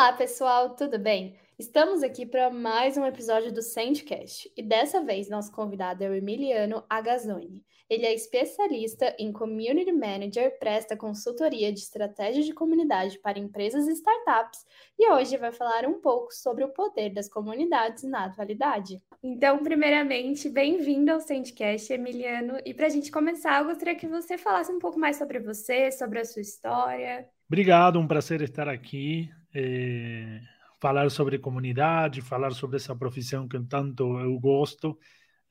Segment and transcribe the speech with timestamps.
[0.00, 1.36] Olá, pessoal, tudo bem?
[1.58, 6.14] Estamos aqui para mais um episódio do Sandcast e dessa vez nosso convidado é o
[6.14, 7.62] Emiliano Agazzoni.
[7.88, 13.92] Ele é especialista em Community Manager, presta consultoria de estratégia de comunidade para empresas e
[13.92, 14.64] startups
[14.98, 19.02] e hoje vai falar um pouco sobre o poder das comunidades na atualidade.
[19.22, 22.54] Então, primeiramente, bem-vindo ao Sandcast, Emiliano.
[22.64, 25.92] E para a gente começar, eu gostaria que você falasse um pouco mais sobre você,
[25.92, 27.28] sobre a sua história.
[27.46, 29.28] Obrigado, um prazer estar aqui.
[29.54, 30.40] É
[30.80, 34.98] falar sobre comunidade, falar sobre essa profissão que tanto eu gosto.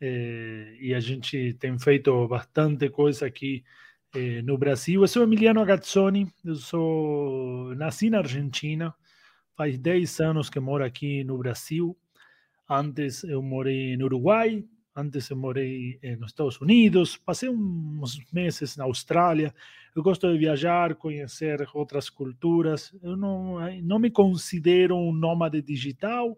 [0.02, 3.63] É, e a gente tem feito bastante coisa aqui
[4.16, 5.02] é, no Brasil.
[5.02, 8.94] Eu sou Emiliano Agazzoni, eu sou, nasci na Argentina,
[9.55, 11.95] faz 10 anos que moro aqui no Brasil.
[12.67, 18.75] Antes eu morei no Uruguai, antes eu morei eh, nos Estados Unidos, passei uns meses
[18.77, 19.53] na Austrália.
[19.95, 22.94] Eu gosto de viajar, conhecer outras culturas.
[23.02, 26.38] Eu não, eh, não me considero um nômade digital,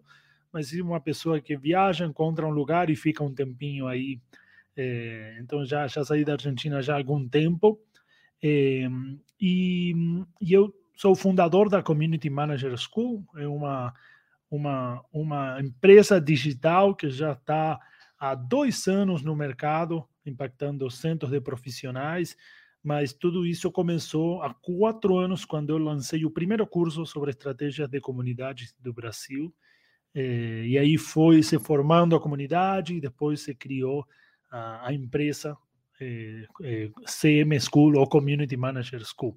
[0.52, 4.20] mas sim uma pessoa que viaja, encontra um lugar e fica um tempinho aí.
[4.76, 7.78] É, então já já saí da Argentina já há algum tempo
[8.42, 8.88] e,
[9.38, 9.94] e,
[10.50, 13.92] eu sou fundador da Community Manager School, é uma
[14.50, 17.78] uma uma empresa digital que já está
[18.22, 22.36] há dois anos no mercado, impactando centos de profissionais,
[22.80, 27.88] mas tudo isso começou há quatro anos, quando eu lancei o primeiro curso sobre estratégias
[27.88, 29.52] de comunidades do Brasil.
[30.14, 34.06] Eh, e aí foi se formando a comunidade e depois se criou
[34.52, 35.56] a, a empresa
[36.00, 39.36] eh, eh, CM School ou Community Manager School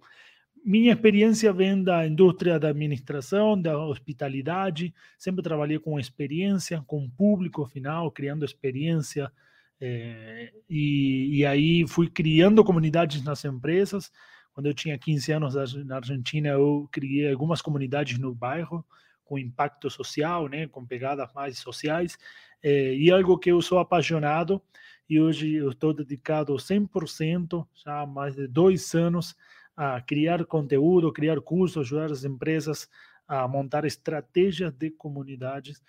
[0.65, 4.91] minha experiência vem da indústria da administração, da hospitalidade.
[5.15, 9.31] Sempre trabalhei com experiência, com público final, criando experiência.
[9.79, 14.11] É, e, e, aí fui criando comunidades nas empresas.
[14.53, 18.83] Quando eu tinha 15 anos na Argentina, eu criei algumas comunidades no bairro
[19.23, 22.17] com impacto social, né, com pegadas mais sociais.
[22.63, 24.59] É, e algo que eu sou apaixonado.
[25.07, 29.35] E hoje eu estou dedicado 100%, já há mais de dois anos,
[29.75, 32.89] a criar conteúdo, criar cursos, ajudar as empresas
[33.27, 35.81] a montar estratégias de comunidades.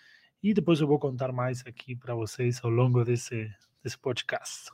[0.43, 3.51] E depois eu vou contar mais aqui para vocês ao longo desse,
[3.83, 4.71] desse podcast.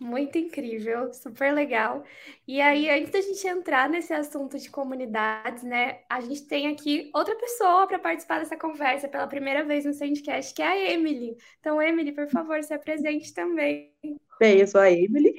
[0.00, 2.04] Muito incrível, super legal.
[2.46, 7.08] E aí, antes da gente entrar nesse assunto de comunidades, né, a gente tem aqui
[7.14, 11.36] outra pessoa para participar dessa conversa pela primeira vez no Sandcast, que é a Emily.
[11.60, 13.94] Então, Emily, por favor, se apresente também.
[14.40, 15.36] Bem, eu sou a Emily,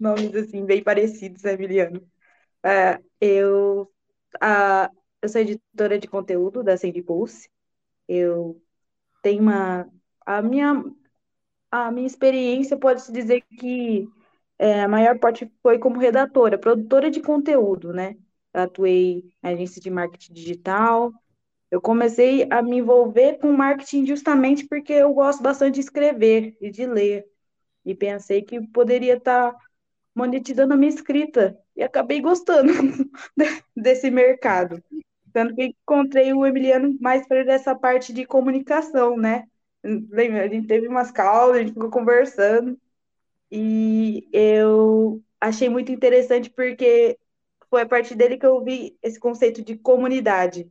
[0.00, 2.00] nomes assim bem parecidos, né, Emiliano?
[2.64, 3.82] Uh, eu,
[4.36, 7.48] uh, eu sou editora de conteúdo da Sandy Pulse.
[8.08, 8.60] Eu
[9.22, 9.88] tenho uma.
[10.26, 10.84] A minha,
[11.70, 14.08] a minha experiência pode-se dizer que
[14.58, 18.16] é, a maior parte foi como redatora, produtora de conteúdo, né?
[18.52, 21.12] Eu atuei na agência de marketing digital.
[21.70, 26.70] Eu comecei a me envolver com marketing justamente porque eu gosto bastante de escrever e
[26.70, 27.26] de ler.
[27.84, 29.54] E pensei que poderia estar
[30.14, 32.72] monetizando a minha escrita e acabei gostando
[33.76, 34.82] desse mercado.
[35.32, 39.46] Tanto que encontrei o Emiliano mais para essa parte de comunicação, né?
[39.82, 42.78] Lembra, a gente teve umas calls, a gente ficou conversando
[43.50, 47.18] e eu achei muito interessante porque
[47.68, 50.70] foi a partir dele que eu vi esse conceito de comunidade.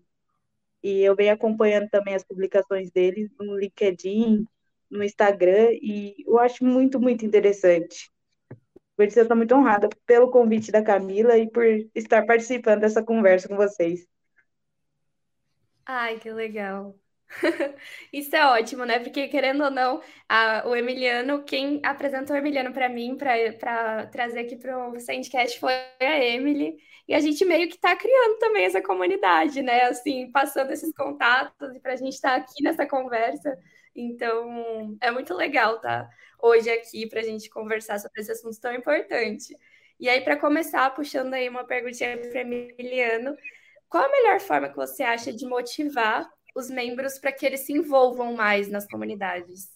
[0.84, 4.46] E eu venho acompanhando também as publicações dele no LinkedIn,
[4.90, 8.12] no Instagram, e eu acho muito, muito interessante.
[9.04, 11.66] Isso eu estou muito honrada pelo convite da Camila e por
[11.96, 14.08] estar participando dessa conversa com vocês.
[15.86, 16.96] Ai, que legal.
[18.12, 19.00] Isso é ótimo, né?
[19.00, 24.42] Porque, querendo ou não, a, o Emiliano, quem apresentou o Emiliano para mim, para trazer
[24.42, 26.78] aqui para o Sandcast, foi a Emily.
[27.08, 29.84] E a gente meio que está criando também essa comunidade, né?
[29.84, 33.58] Assim, passando esses contatos e para a gente estar tá aqui nessa conversa.
[33.96, 36.10] Então, é muito legal tá
[36.42, 39.56] hoje aqui para a gente conversar sobre esse assunto tão importante.
[40.00, 43.36] E aí, para começar, puxando aí uma perguntinha para Emiliano,
[43.90, 47.74] qual a melhor forma que você acha de motivar os membros para que eles se
[47.74, 49.70] envolvam mais nas comunidades?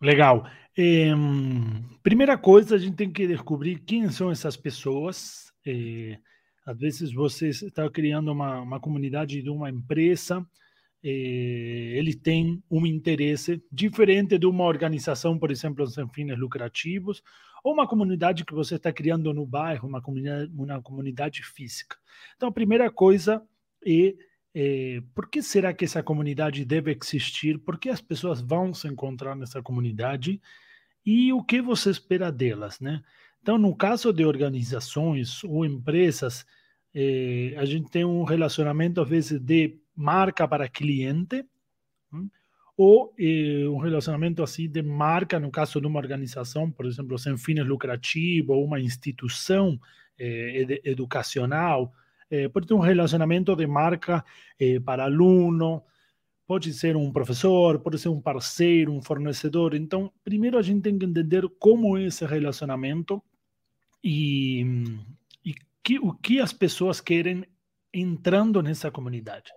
[0.00, 0.46] Legal.
[0.76, 1.08] É,
[2.02, 5.52] primeira coisa, a gente tem que descobrir quem são essas pessoas.
[5.66, 6.16] É,
[6.64, 10.46] às vezes você está criando uma, uma comunidade de uma empresa,
[11.02, 17.22] ele tem um interesse diferente de uma organização, por exemplo, sem fins lucrativos,
[17.62, 21.96] ou uma comunidade que você está criando no bairro, uma comunidade, uma comunidade física.
[22.36, 23.42] Então, a primeira coisa
[23.84, 24.14] é,
[24.54, 27.58] é por que será que essa comunidade deve existir?
[27.58, 30.40] Por que as pessoas vão se encontrar nessa comunidade?
[31.04, 33.02] E o que você espera delas, né?
[33.40, 36.44] Então, no caso de organizações ou empresas,
[36.94, 41.44] é, a gente tem um relacionamento, às vezes, de marca para cliente,
[42.76, 47.36] ou é, um relacionamento assim de marca, no caso de uma organização, por exemplo, sem
[47.36, 49.78] fins lucrativos, uma instituição
[50.16, 51.92] é, educacional,
[52.52, 54.22] pode ter um relacionamento de marca
[54.84, 55.82] para aluno,
[56.46, 59.74] pode ser um professor, pode ser um parceiro, um fornecedor.
[59.74, 63.22] Então, primeiro a gente tem que entender como é esse relacionamento
[64.04, 64.62] e,
[65.44, 67.44] e que, o que as pessoas querem
[67.92, 69.50] entrando nessa comunidade.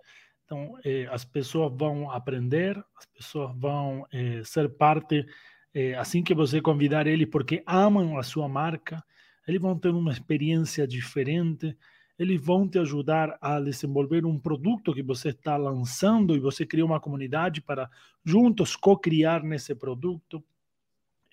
[0.52, 5.24] Então, eh, as pessoas vão aprender, as pessoas vão eh, ser parte,
[5.72, 9.02] eh, assim que você convidar eles, porque amam a sua marca,
[9.48, 11.74] eles vão ter uma experiência diferente,
[12.18, 16.84] eles vão te ajudar a desenvolver um produto que você está lançando e você cria
[16.84, 17.88] uma comunidade para
[18.22, 20.44] juntos co-criar nesse produto.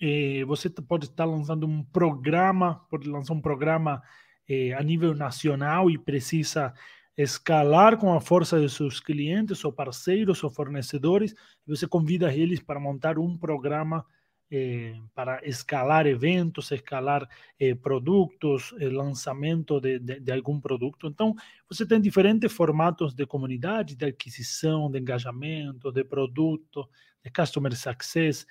[0.01, 4.01] Eh, você pode estar lançando um programa, pode lançar um programa
[4.47, 6.73] eh, a nível nacional e precisa
[7.21, 11.35] escalar com a força de seus clientes ou parceiros ou fornecedores.
[11.67, 14.05] Você convida eles para montar um programa
[14.49, 17.27] eh, para escalar eventos, escalar
[17.59, 21.07] eh, produtos, eh, lançamento de, de, de, algum produto.
[21.07, 21.35] Então,
[21.69, 26.87] você tem diferentes formatos de comunidade, de aquisição, de engajamento, de produto,
[27.21, 28.47] de customer success.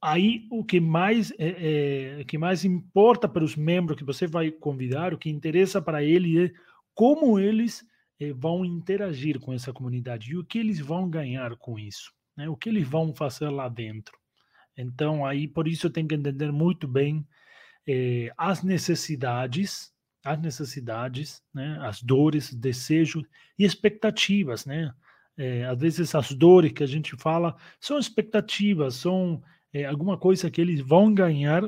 [0.00, 5.14] Aí, o que mais, é, que mais importa para os membros que você vai convidar,
[5.14, 6.52] o que interessa para ele é
[6.94, 7.84] como eles
[8.36, 12.48] vão interagir com essa comunidade e o que eles vão ganhar com isso, né?
[12.48, 14.16] o que eles vão fazer lá dentro.
[14.76, 17.26] Então, aí, por isso, tem que entender muito bem
[17.86, 19.92] eh, as necessidades,
[20.24, 23.24] as necessidades, né, as dores, desejos
[23.58, 24.92] e expectativas, né?
[25.36, 29.42] Eh, às vezes, as dores que a gente fala são expectativas, são
[29.72, 31.62] eh, alguma coisa que eles vão ganhar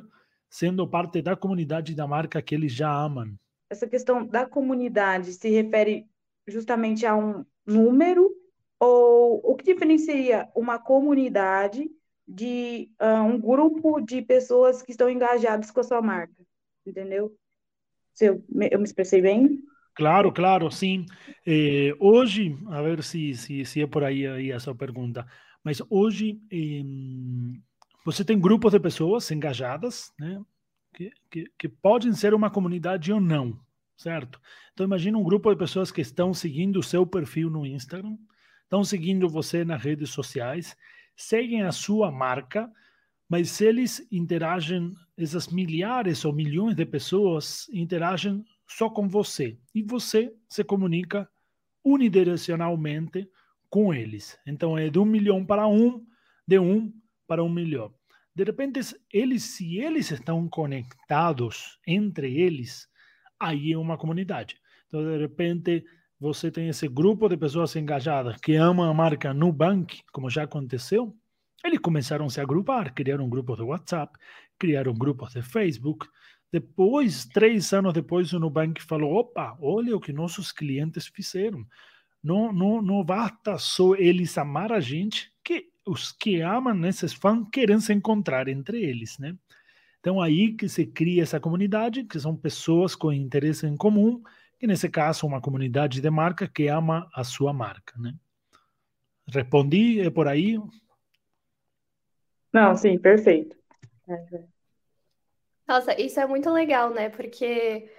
[0.48, 3.36] sendo parte da comunidade da marca que eles já amam.
[3.68, 6.06] Essa questão da comunidade se refere
[6.46, 8.30] justamente a um número
[8.78, 11.90] ou o que diferencia uma comunidade
[12.26, 16.34] de uh, um grupo de pessoas que estão engajadas com a sua marca,
[16.84, 17.36] entendeu?
[18.14, 19.62] Se eu, eu me expressei bem?
[19.94, 21.06] Claro, claro, sim.
[21.46, 25.26] Eh, hoje, a ver se, se, se é por aí, aí a sua pergunta,
[25.64, 26.82] mas hoje eh,
[28.04, 30.40] você tem grupos de pessoas engajadas, né?
[30.96, 33.60] Que, que, que podem ser uma comunidade ou não,
[33.98, 34.40] certo?
[34.72, 38.16] Então, imagine um grupo de pessoas que estão seguindo o seu perfil no Instagram,
[38.62, 40.74] estão seguindo você nas redes sociais,
[41.14, 42.72] seguem a sua marca,
[43.28, 49.82] mas se eles interagem, essas milhares ou milhões de pessoas interagem só com você e
[49.82, 51.28] você se comunica
[51.84, 53.30] unidirecionalmente
[53.68, 54.38] com eles.
[54.46, 56.06] Então é de um milhão para um,
[56.48, 56.90] de um
[57.26, 57.92] para um milhão.
[58.36, 58.80] De repente,
[59.10, 62.86] eles, se eles estão conectados entre eles,
[63.40, 64.60] aí é uma comunidade.
[64.86, 65.82] Então, de repente,
[66.20, 71.16] você tem esse grupo de pessoas engajadas que amam a marca Nubank, como já aconteceu,
[71.64, 74.18] eles começaram a se agrupar, criaram grupos de WhatsApp,
[74.58, 76.06] criaram grupos de Facebook.
[76.52, 81.66] Depois, três anos depois, o Nubank falou: opa, olha o que nossos clientes fizeram.
[82.22, 85.32] Não, não, não basta só eles amar a gente,
[85.86, 89.36] os que amam esses fãs querem se encontrar entre eles, né?
[90.00, 94.22] Então, aí que se cria essa comunidade, que são pessoas com interesse em comum,
[94.58, 98.14] que nesse caso uma comunidade de marca que ama a sua marca, né?
[99.28, 100.60] Respondi, é por aí?
[102.52, 103.56] Não, sim, perfeito.
[105.66, 107.08] Nossa, isso é muito legal, né?
[107.08, 107.90] Porque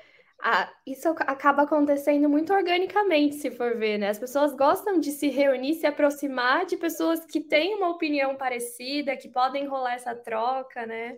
[0.41, 4.09] a, isso acaba acontecendo muito organicamente, se for ver, né?
[4.09, 9.17] As pessoas gostam de se reunir, se aproximar de pessoas que têm uma opinião parecida,
[9.17, 11.17] que podem rolar essa troca, né?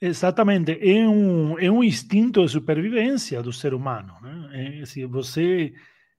[0.00, 4.14] Exatamente, é um, é um instinto de supervivência do ser humano.
[4.20, 4.80] Né?
[4.82, 5.72] É, se você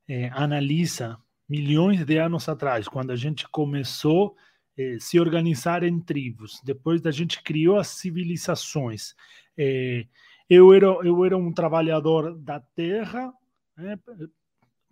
[0.08, 1.18] é, analisa
[1.48, 4.36] milhões de anos atrás, quando a gente começou
[4.78, 9.16] a eh, se organizar em tribos, depois da gente criou as civilizações.
[9.58, 10.06] Eh,
[10.50, 13.34] eu, era, eu era um trabalhador da terra,
[13.76, 14.00] né?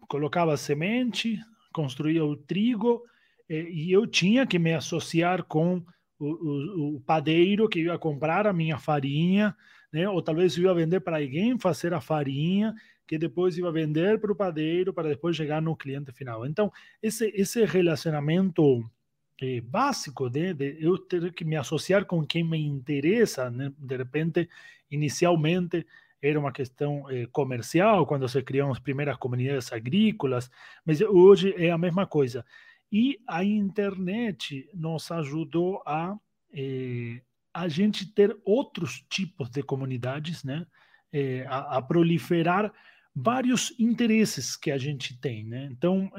[0.07, 1.39] colocava semente,
[1.73, 3.03] construía o trigo,
[3.49, 5.83] eh, e eu tinha que me associar com
[6.19, 9.55] o, o, o, padeiro que ia comprar a minha farinha,
[9.91, 10.07] né?
[10.09, 12.73] ou talvez ia vender para alguém fazer a farinha,
[13.07, 16.45] que depois ia vender para o padeiro, para depois chegar no cliente final.
[16.45, 18.83] Então, esse, esse relacionamento
[19.41, 23.71] eh, básico de, de, eu ter que me associar com quem me interessa, né?
[23.77, 24.49] de repente,
[24.89, 25.85] inicialmente,
[26.21, 30.49] era uma questão eh, comercial, quando se criaram as primeiras comunidades agrícolas,
[30.85, 32.45] mas hoje é a mesma coisa.
[32.89, 36.15] E a internet nos ajudou a,
[36.53, 37.21] eh,
[37.53, 40.65] a gente ter outros tipos de comunidades, né?
[41.47, 42.73] a, a, proliferar
[43.15, 45.69] vários interesses que a gente tem, né?
[45.71, 46.11] Então,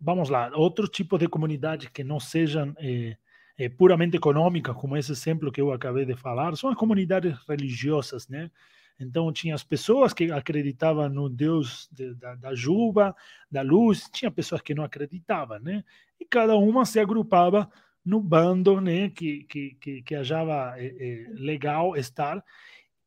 [0.00, 3.16] vamos lá, outro tipo de comunidade que não sejam é,
[3.56, 8.28] é, puramente econômicas, como esse exemplo que eu acabei de falar, são as comunidades religiosas,
[8.28, 8.50] né?
[8.98, 13.14] Então, tinha as pessoas que acreditavam no Deus de, da, da chuva,
[13.50, 15.84] da luz, tinha pessoas que não acreditavam, né?
[16.20, 17.68] E cada uma se agrupava
[18.04, 19.10] no bando, né?
[19.10, 22.44] Que, que, que, que achava é, legal estar.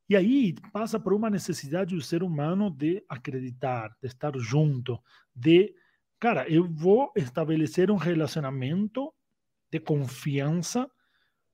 [0.09, 4.99] E aí passa por uma necessidade do ser humano de acreditar, de estar junto,
[5.35, 5.73] de,
[6.19, 9.13] cara, eu vou estabelecer um relacionamento
[9.71, 10.89] de confiança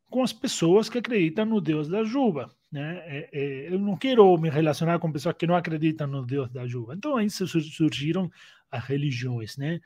[0.09, 2.49] com as pessoas que acreditam no Deus da chuva.
[2.71, 3.01] Né?
[3.05, 6.67] É, é, eu não quero me relacionar com pessoas que não acreditam no Deus da
[6.67, 6.93] chuva.
[6.93, 8.29] Então aí surgiram
[8.69, 9.81] as religiões, né?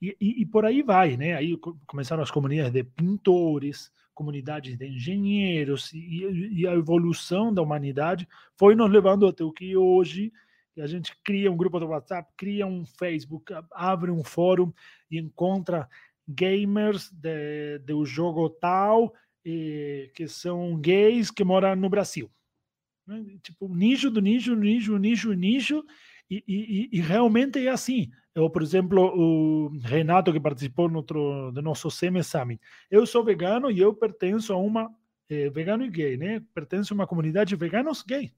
[0.00, 1.34] E, e, e, por aí vai, né?
[1.34, 1.56] Aí
[1.86, 6.24] começaram as comunidades de pintores, comunidades de engenheiros e,
[6.60, 10.32] e, a evolução da humanidade foi nos levando até o que hoje
[10.80, 14.72] a gente cria um grupo do WhatsApp, cria um Facebook, abre um fórum
[15.10, 15.88] e encontra
[16.26, 22.30] gamers de, do jogo tal eh, que são gays que moram no Brasil.
[23.06, 23.24] Né?
[23.42, 25.84] Tipo, nicho do nicho, nicho, nicho, nicho,
[26.30, 28.10] e, e, e, realmente é assim.
[28.34, 33.24] Eu, por exemplo, o Renato, que participou no outro, do nosso Semi Summit, eu sou
[33.24, 34.94] vegano e eu pertenço a uma,
[35.30, 36.42] eh, vegano e gay, né?
[36.54, 38.30] Pertenço a uma comunidade de veganos gay.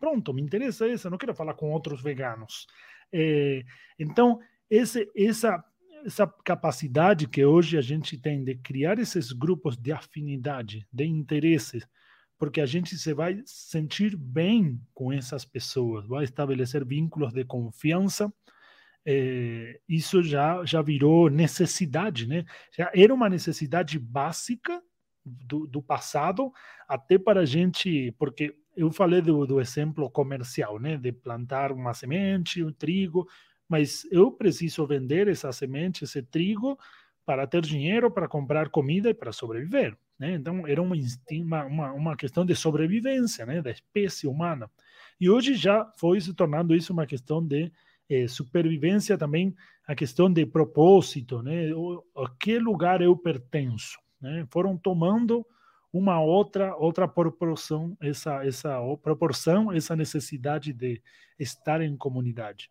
[0.00, 2.66] Pronto, me interessa isso, não quero falar com outros veganos.
[3.12, 3.62] Eh,
[3.98, 5.62] então, esse, essa
[6.04, 11.86] essa capacidade que hoje a gente tem de criar esses grupos de afinidade, de interesses,
[12.38, 18.32] porque a gente se vai sentir bem com essas pessoas, vai estabelecer vínculos de confiança.
[19.04, 22.44] É, isso já já virou necessidade, né?
[22.76, 24.82] Já era uma necessidade básica
[25.24, 26.52] do, do passado,
[26.88, 30.96] até para a gente, porque eu falei do, do exemplo comercial, né?
[30.96, 33.28] De plantar uma semente, um trigo,
[33.68, 36.78] mas eu preciso vender essa semente, esse trigo,
[37.24, 39.96] para ter dinheiro para comprar comida e para sobreviver.
[40.18, 40.34] Né?
[40.34, 40.96] Então, era uma,
[41.64, 43.62] uma, uma questão de sobrevivência né?
[43.62, 44.70] da espécie humana.
[45.20, 47.70] E hoje já foi se tornando isso uma questão de
[48.08, 49.54] eh, supervivência também,
[49.86, 51.72] a questão de propósito, né?
[51.74, 53.98] O, a que lugar eu pertenço.
[54.20, 54.46] Né?
[54.50, 55.46] Foram tomando
[55.92, 61.02] uma outra outra proporção essa essa proporção essa necessidade de
[61.38, 62.70] estar em comunidade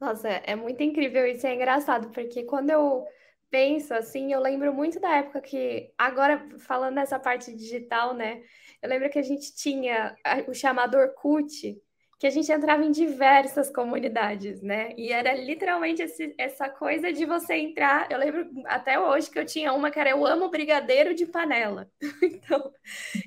[0.00, 3.04] nossa, é, muito incrível isso, é engraçado, porque quando eu
[3.50, 8.42] penso assim, eu lembro muito da época que, agora falando nessa parte digital, né?
[8.80, 10.14] Eu lembro que a gente tinha
[10.46, 11.76] o chamador Orkut,
[12.18, 14.92] que a gente entrava em diversas comunidades, né?
[14.96, 18.10] E era literalmente esse, essa coisa de você entrar.
[18.10, 21.88] Eu lembro até hoje que eu tinha uma que era Eu Amo Brigadeiro de Panela.
[22.20, 22.72] então,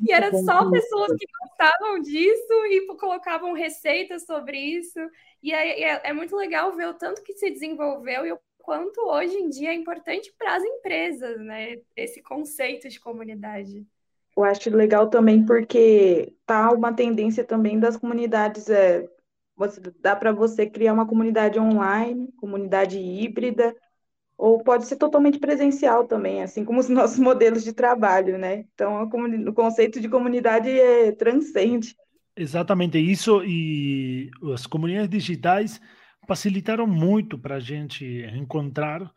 [0.05, 4.99] e era só pessoas que gostavam disso e colocavam receitas sobre isso.
[5.41, 8.99] E é, é, é muito legal ver o tanto que se desenvolveu e o quanto
[9.07, 11.79] hoje em dia é importante para as empresas, né?
[11.95, 13.85] Esse conceito de comunidade.
[14.35, 19.07] Eu acho legal também porque tá uma tendência também das comunidades é
[19.55, 23.75] você dá para você criar uma comunidade online, comunidade híbrida,
[24.35, 28.65] ou pode ser totalmente presencial também, assim como os nossos modelos de trabalho, né?
[28.73, 31.95] Então, o conceito de comunidade é transcende.
[32.35, 35.79] Exatamente isso, e as comunidades digitais
[36.27, 39.11] facilitaram muito para a gente encontrar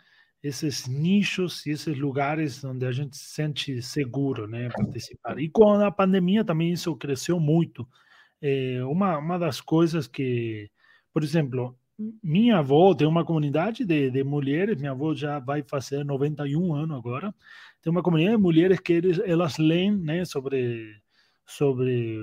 [0.44, 5.38] esses nichos e esses lugares onde a gente se sente seguro, né, participar.
[5.38, 7.88] E com a pandemia também isso cresceu muito.
[8.42, 10.70] É uma, uma das coisas que,
[11.14, 11.74] por exemplo,
[12.22, 16.98] minha avó tem uma comunidade de, de mulheres, minha avó já vai fazer 91 anos
[16.98, 17.34] agora,
[17.80, 20.94] tem uma comunidade de mulheres que eles, elas leem né, sobre,
[21.46, 22.22] sobre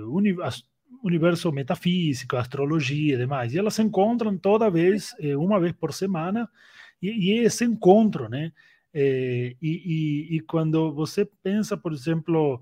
[1.04, 3.52] universo metafísico, astrologia e demais.
[3.56, 6.48] E elas se encontram toda vez, eh, uma vez por semana,
[7.02, 8.52] e, e esse encontro, né?
[8.94, 12.62] Eh, e, e, e, quando você pensa, por exemplo,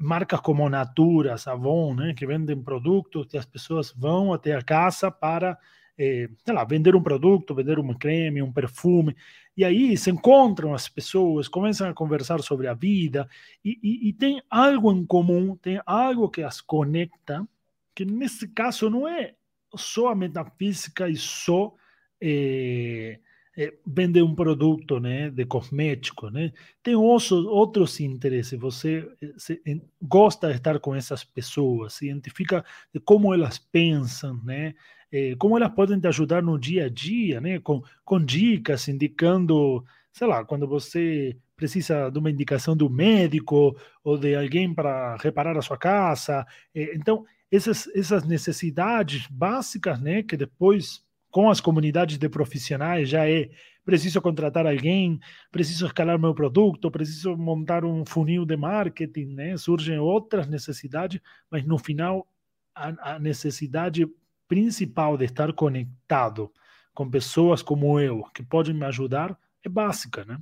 [0.00, 5.10] marcas como Natura, Avon, né, que vendem produtos que as pessoas vão até a casa
[5.10, 5.56] para,
[5.98, 9.14] eh, sei lá, vender um produto, vender um creme, um perfume,
[9.56, 13.28] e aí se encontram as pessoas, começam a conversar sobre a vida,
[13.64, 17.46] e, e, e tem algo em comum, tem algo que as conecta,
[17.94, 19.34] que nesse caso não é
[19.76, 21.74] só a metafísica e só
[22.20, 23.20] é,
[23.56, 26.30] é, vender um produto né, de cosmético.
[26.30, 26.52] Né?
[26.82, 28.58] Tem outros, outros interesses.
[28.58, 29.60] Você se,
[30.00, 34.74] gosta de estar com essas pessoas, se identifica de como elas pensam, né?
[35.12, 37.58] É, como elas podem te ajudar no dia a dia, né?
[37.58, 44.16] com, com dicas, indicando, sei lá, quando você precisa de uma indicação do médico ou
[44.16, 46.46] de alguém para reparar a sua casa.
[46.74, 53.50] Então, essas, essas necessidades básicas, né, que depois com as comunidades de profissionais já é
[53.84, 55.18] preciso contratar alguém,
[55.50, 59.56] preciso escalar meu produto, preciso montar um funil de marketing, né?
[59.56, 61.20] Surgem outras necessidades,
[61.50, 62.26] mas no final
[62.74, 64.06] a, a necessidade
[64.46, 66.52] principal de estar conectado
[66.92, 70.38] com pessoas como eu, que podem me ajudar, é básica, né?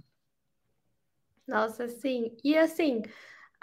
[1.46, 2.36] Nossa, sim.
[2.44, 3.02] E assim,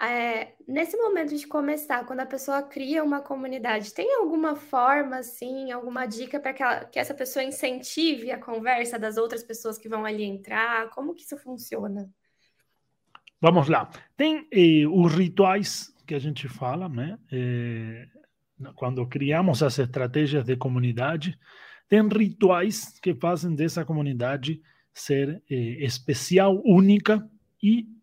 [0.02, 5.72] é, nesse momento de começar, quando a pessoa cria uma comunidade, tem alguma forma, assim,
[5.72, 10.04] alguma dica para que, que, essa pessoa incentive a conversa das outras pessoas que vão
[10.04, 10.90] ali entrar?
[10.90, 12.10] Como que isso funciona?
[13.40, 13.90] Vamos lá.
[14.16, 17.18] Tem eh, os rituais que a gente fala, né?
[17.32, 18.06] Eh,
[18.74, 21.38] quando criamos as estratégias de comunidade,
[21.88, 24.60] tem rituais que fazem dessa comunidade
[24.92, 27.26] ser eh, especial, única
[27.62, 27.95] e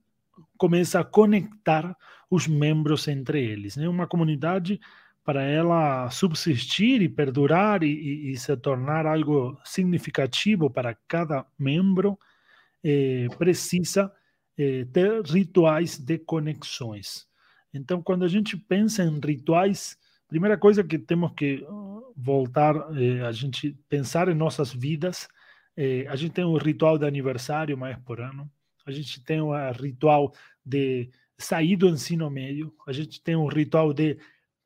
[0.57, 1.95] começa a conectar
[2.29, 3.75] os membros entre eles.
[3.75, 3.87] Né?
[3.87, 4.79] Uma comunidade,
[5.23, 12.19] para ela subsistir e perdurar e, e, se tornar algo significativo para cada membro,
[12.83, 14.11] eh, precisa
[14.57, 17.25] eh, ter rituais de conexões.
[17.73, 21.65] Então, quando a gente pensa em rituais, primeira coisa que temos que
[22.15, 25.27] voltar eh, a gente pensar em nossas vidas,
[25.75, 28.49] eh, a gente tem um ritual de aniversário mais por ano,
[28.85, 30.33] a gente tem um ritual
[30.65, 34.17] de sair do ensino médio, a gente tem um ritual de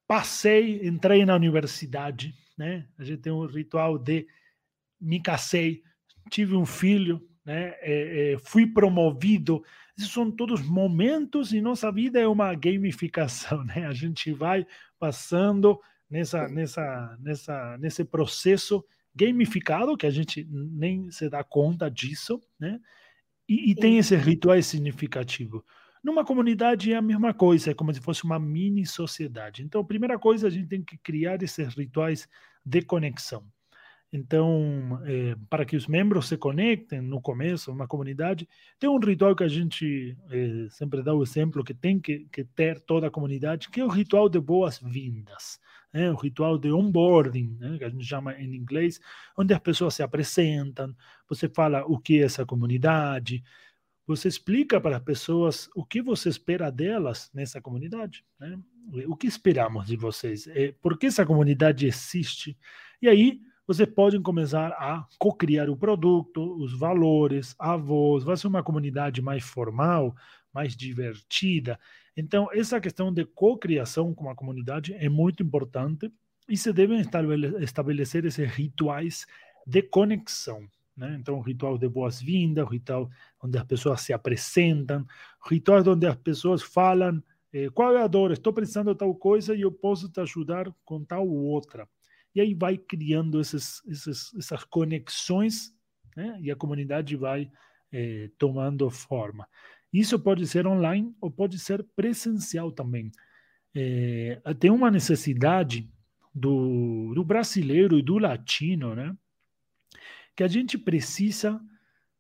[0.07, 2.87] passei, entrei na universidade, né?
[2.97, 4.27] A gente tem um ritual de
[4.99, 5.83] me casei,
[6.29, 7.75] tive um filho, né?
[7.79, 9.63] É, é, fui promovido.
[9.97, 13.85] Esses são todos momentos e nossa vida é uma gamificação, né?
[13.85, 14.65] A gente vai
[14.99, 18.83] passando nessa, nessa, nessa, nesse processo
[19.15, 22.79] gamificado que a gente nem se dá conta disso, né?
[23.47, 25.63] E, e tem esse ritual significativo.
[26.03, 29.63] Numa comunidade é a mesma coisa, é como se fosse uma mini sociedade.
[29.63, 32.27] Então, a primeira coisa, a gente tem que criar esses rituais
[32.65, 33.43] de conexão.
[34.11, 38.47] Então, é, para que os membros se conectem no começo, uma comunidade,
[38.79, 42.43] tem um ritual que a gente é, sempre dá o exemplo que tem que, que,
[42.45, 45.59] ter toda a comunidade, que é o ritual de boas-vindas,
[45.93, 46.11] né?
[46.11, 47.77] o ritual de onboarding, né?
[47.77, 48.99] que a gente chama em inglês,
[49.37, 50.95] onde as pessoas se apresentam,
[51.27, 53.43] você fala o que é essa comunidade,
[54.05, 58.57] você explica para as pessoas o que você espera delas nessa comunidade, né?
[59.05, 60.47] O que esperamos de vocês?
[60.47, 62.57] É, por que essa comunidade existe?
[63.01, 68.47] E aí vocês podem começar a co-criar o produto, os valores, a voz, vai ser
[68.47, 70.15] uma comunidade mais formal,
[70.53, 71.77] mais divertida.
[72.17, 76.11] Então, essa questão de co-criação com a comunidade é muito importante
[76.49, 76.99] e se devem
[77.59, 79.27] estabelecer esses rituais
[79.67, 80.67] de conexão.
[80.95, 81.15] Né?
[81.19, 83.07] Então, ritual de boas-vindas, ritual
[83.39, 85.05] onde as pessoas se apresentam,
[85.47, 87.21] rituais onde as pessoas falam
[87.53, 90.73] eh, qual é a dor, estou precisando de tal coisa e eu posso te ajudar
[90.83, 91.87] com tal ou outra.
[92.33, 95.71] E aí vai criando esses, esses, essas conexões
[96.15, 96.35] né?
[96.41, 97.51] e a comunidade vai
[97.91, 99.47] eh, tomando forma.
[99.91, 103.11] Isso pode ser online ou pode ser presencial também.
[103.75, 105.89] É, tem uma necessidade
[106.33, 109.15] do, do brasileiro e do latino, né?
[110.35, 111.59] que a gente precisa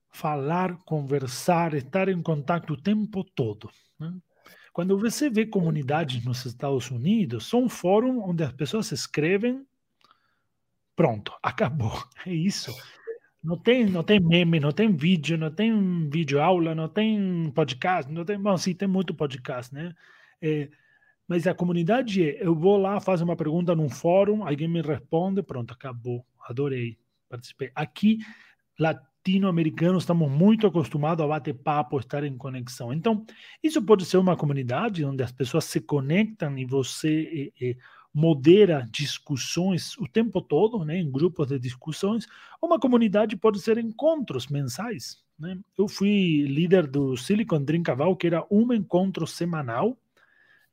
[0.09, 3.69] falar, conversar, estar em contato o tempo todo.
[3.99, 4.11] Né?
[4.73, 9.65] Quando você vê comunidades nos Estados Unidos, são um fórum onde as pessoas escrevem,
[10.95, 11.93] pronto, acabou,
[12.25, 12.73] é isso.
[13.47, 18.11] Não tem, não tem meme, não tem vídeo, não tem vídeo aula, não tem podcast,
[18.11, 19.95] não tem, bom, sim, tem muito podcast, né?
[20.41, 20.69] É,
[21.25, 25.41] mas a comunidade é, eu vou lá, faço uma pergunta num fórum, alguém me responde,
[25.41, 26.97] pronto, acabou, adorei
[27.29, 27.71] participei.
[27.73, 28.17] Aqui,
[28.77, 32.91] latino-americanos, estamos muito acostumados a bater papo, estar em conexão.
[32.91, 33.25] Então,
[33.63, 37.77] isso pode ser uma comunidade onde as pessoas se conectam e você eh, eh,
[38.17, 42.25] modera discussões o tempo todo, né, em grupos de discussões.
[42.59, 45.23] Uma comunidade pode ser encontros mensais.
[45.37, 45.55] Né?
[45.77, 49.95] Eu fui líder do Silicon Drinkaval, que era um encontro semanal,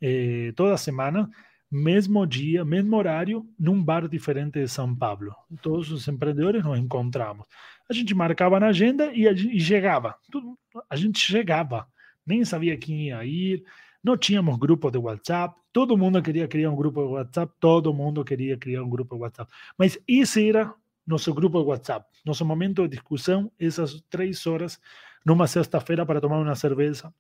[0.00, 1.30] eh, toda semana,
[1.70, 5.34] mesmo dia, mesmo horário, num bar diferente de São Paulo.
[5.60, 7.46] Todos os empreendedores nos encontramos.
[7.90, 10.14] A gente marcava na agenda e, a, e chegava.
[10.30, 11.86] Tudo, a gente chegava.
[12.26, 13.62] Nem sabia quem ia ir.
[14.04, 15.58] Não tínhamos grupo de WhatsApp.
[15.72, 17.52] Todo mundo queria criar um grupo de WhatsApp.
[17.58, 19.50] Todo mundo queria criar um grupo de WhatsApp.
[19.78, 20.74] Mas esse era
[21.06, 22.06] nosso grupo de WhatsApp.
[22.24, 24.78] Nosso momento de discussão, essas três horas,
[25.24, 27.10] numa sexta-feira para tomar uma cerveja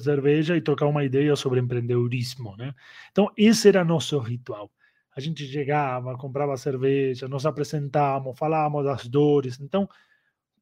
[0.00, 2.72] cerveja e trocar uma ideia sobre empreendedorismo, né?
[3.10, 4.70] Então, esse era nosso ritual.
[5.14, 9.60] A gente chegava, comprava cerveja, nos apresentávamos, falávamos das dores.
[9.60, 9.88] Então,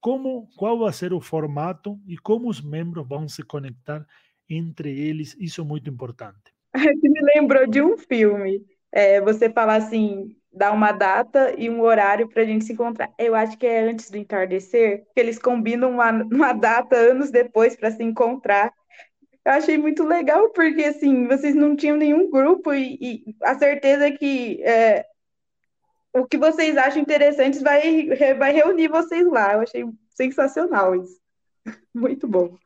[0.00, 4.06] como, qual vai ser o formato e como os membros vão se conectar
[4.50, 5.36] entre eles.
[5.38, 6.52] Isso é muito importante.
[6.76, 8.64] Você me lembrou de um filme.
[8.92, 13.08] É, você falar assim, dá uma data e um horário para a gente se encontrar.
[13.16, 17.76] Eu acho que é antes do entardecer, que eles combinam uma, uma data anos depois
[17.76, 18.72] para se encontrar.
[19.44, 24.08] Eu achei muito legal, porque assim, vocês não tinham nenhum grupo e, e a certeza
[24.08, 25.06] é que é,
[26.12, 29.54] o que vocês acham interessantes vai, vai reunir vocês lá.
[29.54, 31.20] Eu achei sensacional isso.
[31.94, 32.58] Muito bom.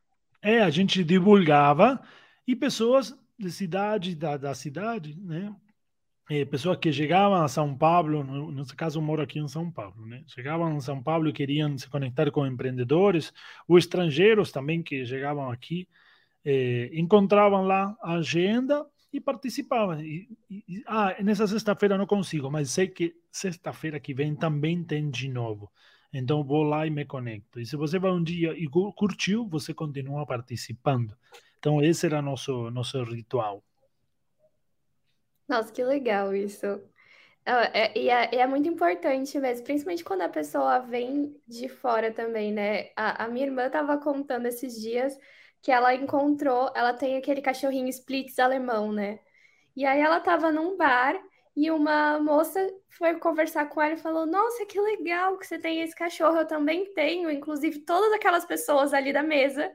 [0.45, 1.99] É, a gente divulgava
[2.47, 5.57] e pessoas de cidade, da, da cidade, né?
[6.31, 9.71] É, pessoas que chegavam a São Paulo, no, nesse caso eu moro aqui em São
[9.71, 10.23] Paulo, né?
[10.27, 13.33] Chegavam a São Paulo e queriam se conectar com empreendedores,
[13.67, 15.89] ou estrangeiros também que chegavam aqui,
[16.45, 19.99] é, encontravam lá a agenda e participavam.
[20.03, 25.11] E, e, ah, nessa sexta-feira não consigo, mas sei que sexta-feira que vem também tem
[25.11, 25.73] de novo.
[26.15, 27.61] Então vou lá e me conecto.
[27.61, 31.17] E se você vai um dia e curtiu, você continua participando.
[31.59, 33.63] Então esse era nosso nosso ritual.
[35.49, 36.67] Nossa, que legal isso.
[37.47, 42.51] É, e é, é, muito importante mesmo, principalmente quando a pessoa vem de fora também,
[42.51, 42.91] né?
[42.97, 45.19] A, a minha irmã estava contando esses dias
[45.61, 49.21] que ela encontrou, ela tem aquele cachorrinho Splits alemão, né?
[49.77, 51.15] E aí ela estava num bar
[51.57, 55.83] e uma moça foi conversar com ela e falou: Nossa, que legal que você tem
[55.83, 57.31] esse cachorro, eu também tenho.
[57.31, 59.71] Inclusive, todas aquelas pessoas ali da mesa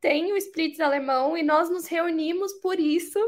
[0.00, 3.18] têm o Splits alemão e nós nos reunimos por isso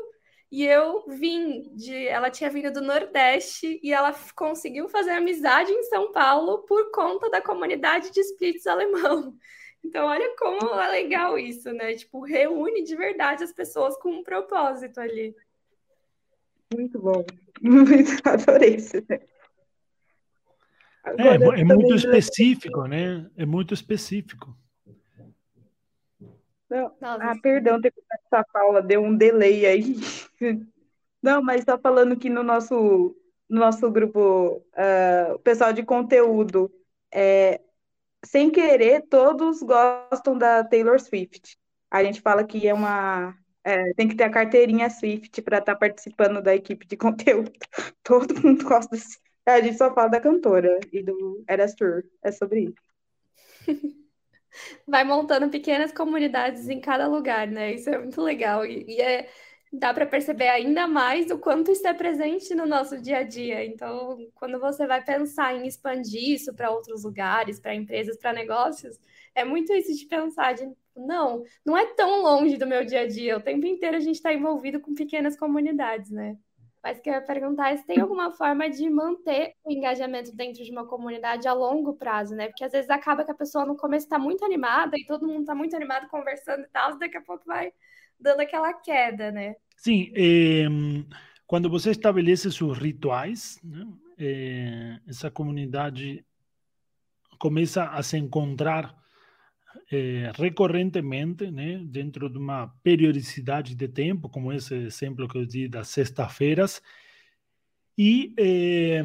[0.54, 2.06] e eu vim de.
[2.06, 7.28] Ela tinha vindo do Nordeste e ela conseguiu fazer amizade em São Paulo por conta
[7.30, 9.36] da comunidade de splits alemão.
[9.86, 11.94] Então, olha como é legal isso, né?
[11.94, 15.36] Tipo, reúne de verdade as pessoas com um propósito ali.
[16.74, 17.22] Muito bom.
[17.64, 18.96] Muito adorei isso.
[19.08, 19.20] Né?
[21.18, 23.28] É, é muito específico, né?
[23.36, 24.56] É muito específico.
[26.68, 26.94] Não.
[27.00, 29.96] Ah, perdão ter começado a Paula, deu um delay aí.
[31.22, 33.16] Não, mas só falando que no nosso,
[33.48, 36.70] no nosso grupo, uh, o pessoal de conteúdo,
[37.12, 37.62] é,
[38.26, 41.56] sem querer, todos gostam da Taylor Swift.
[41.90, 43.34] A gente fala que é uma.
[43.64, 47.50] É, tem que ter a carteirinha Swift para estar tá participando da equipe de conteúdo.
[48.04, 48.94] Todo mundo gosta.
[48.94, 49.18] Desse...
[49.46, 52.04] A gente só fala da cantora e do Eras Tour.
[52.22, 52.84] É sobre isso.
[54.86, 57.74] vai montando pequenas comunidades em cada lugar, né?
[57.74, 58.64] Isso é muito legal.
[58.64, 59.28] E, e é,
[59.72, 63.64] dá para perceber ainda mais o quanto isso é presente no nosso dia a dia.
[63.64, 68.98] Então, quando você vai pensar em expandir isso para outros lugares, para empresas, para negócios,
[69.34, 73.06] é muito isso de pensar de não, não é tão longe do meu dia a
[73.06, 73.36] dia.
[73.36, 76.36] O tempo inteiro a gente está envolvido com pequenas comunidades, né?
[76.82, 80.70] Mas que eu ia perguntar se tem alguma forma de manter o engajamento dentro de
[80.70, 82.48] uma comunidade a longo prazo, né?
[82.48, 85.40] Porque às vezes acaba que a pessoa no começo está muito animada e todo mundo
[85.40, 87.72] está muito animado conversando e tal, daqui a pouco vai
[88.20, 89.56] dando aquela queda, né?
[89.76, 90.66] Sim, eh,
[91.46, 93.86] quando você estabelece seus rituais, né,
[94.18, 96.24] eh, essa comunidade
[97.38, 99.03] começa a se encontrar
[99.90, 105.68] é, recorrentemente, né, dentro de uma periodicidade de tempo, como esse exemplo que eu dei
[105.68, 106.82] das sextas-feiras,
[107.96, 109.02] e, é,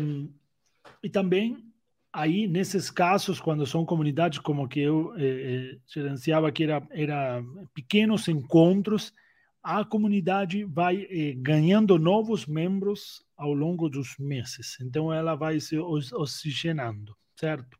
[1.03, 1.63] e também
[2.11, 8.27] aí nesses casos, quando são comunidades como que eu é, gerenciava, que era, era pequenos
[8.27, 9.13] encontros,
[9.61, 14.77] a comunidade vai ganhando novos membros ao longo dos meses.
[14.81, 17.78] Então ela vai se oxigenando, certo?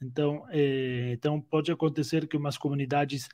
[0.00, 3.28] Então, é, então pode acontecer que umas comunidades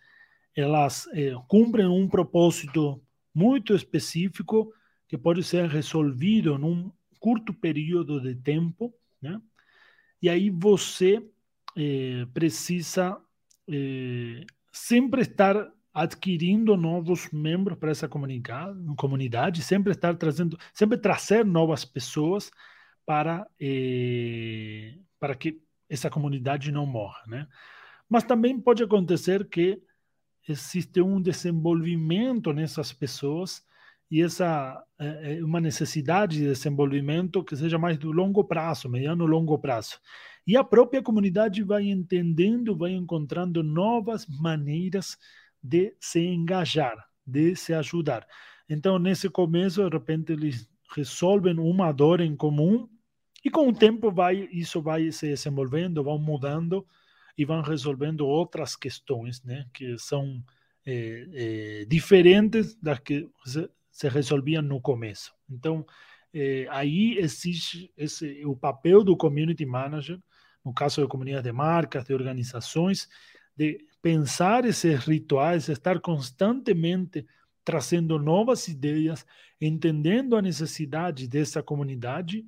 [0.56, 3.02] elas é, cumprem um propósito
[3.34, 4.72] muito específico
[5.08, 9.40] que pode ser resolvido num curto período de tempo, né?
[10.22, 11.22] E aí você
[11.76, 13.20] é, precisa
[14.70, 21.84] sempre estar adquirindo novos membros para essa comunidade, comunidade, sempre estar trazendo, sempre trazer novas
[21.84, 22.50] pessoas
[23.06, 23.46] para
[25.18, 27.46] para que essa comunidade não morra, né?
[28.08, 29.80] Mas também pode acontecer que
[30.48, 33.64] existe um desenvolvimento nessas pessoas
[34.10, 39.26] e essa é, é uma necessidade de desenvolvimento que seja mais do longo prazo, mediano
[39.26, 39.98] longo prazo.
[40.46, 45.16] E a própria comunidade vai entendendo, vai encontrando novas maneiras
[45.62, 48.26] de se engajar, de se ajudar.
[48.68, 52.88] Então, nesse começo, de repente, eles resolvem uma dor em comum
[53.44, 56.86] e com o tempo vai isso vai se desenvolvendo, vão mudando
[57.36, 60.42] e vão resolvendo outras questões, né, que são
[60.86, 65.34] é, é, diferentes das que se, resolviam no começo.
[65.50, 65.84] Então,
[66.32, 70.18] é, aí existe esse, o papel do community manager
[70.64, 73.08] no caso de comunidades de marcas, de organizações,
[73.56, 77.26] de pensar esses rituais, estar constantemente
[77.64, 79.26] trazendo novas ideias,
[79.60, 82.44] entendendo a necessidade dessa comunidade.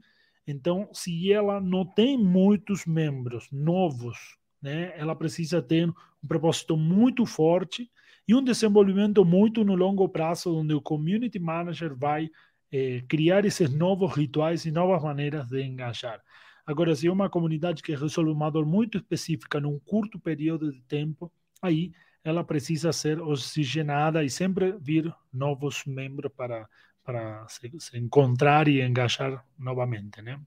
[0.47, 7.27] Então, se ela não tem muitos membros novos, né, ela precisa ter um propósito muito
[7.27, 7.91] forte
[8.29, 12.31] e um desenvolvimento muito no longo prazo, onde o community manager vai
[12.73, 16.21] eh, criar esses novos rituais e novas maneiras de engajar.
[16.67, 20.83] Agora, se é uma comunidade que resolve uma dor muito específica num curto período de
[20.83, 21.31] tempo,
[21.63, 21.93] aí
[22.25, 26.69] ela precisa ser oxigenada e sempre vir novos membros para,
[27.07, 30.41] para se, se encontrar e engajar novamente, né?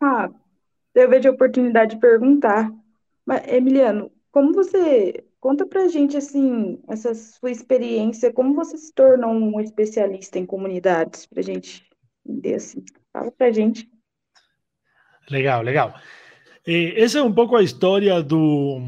[0.00, 0.28] Ah,
[0.92, 2.70] eu vejo a oportunidade de perguntar.
[3.24, 9.30] Mas, Emiliano, como você conta pra gente assim essa sua experiência, como você se tornou
[9.30, 11.88] um especialista em comunidades, pra gente
[12.26, 12.84] entender assim.
[13.12, 13.88] Fala pra gente.
[15.30, 15.94] Legal, legal.
[16.66, 18.80] Eh, essa é um pouco a história do,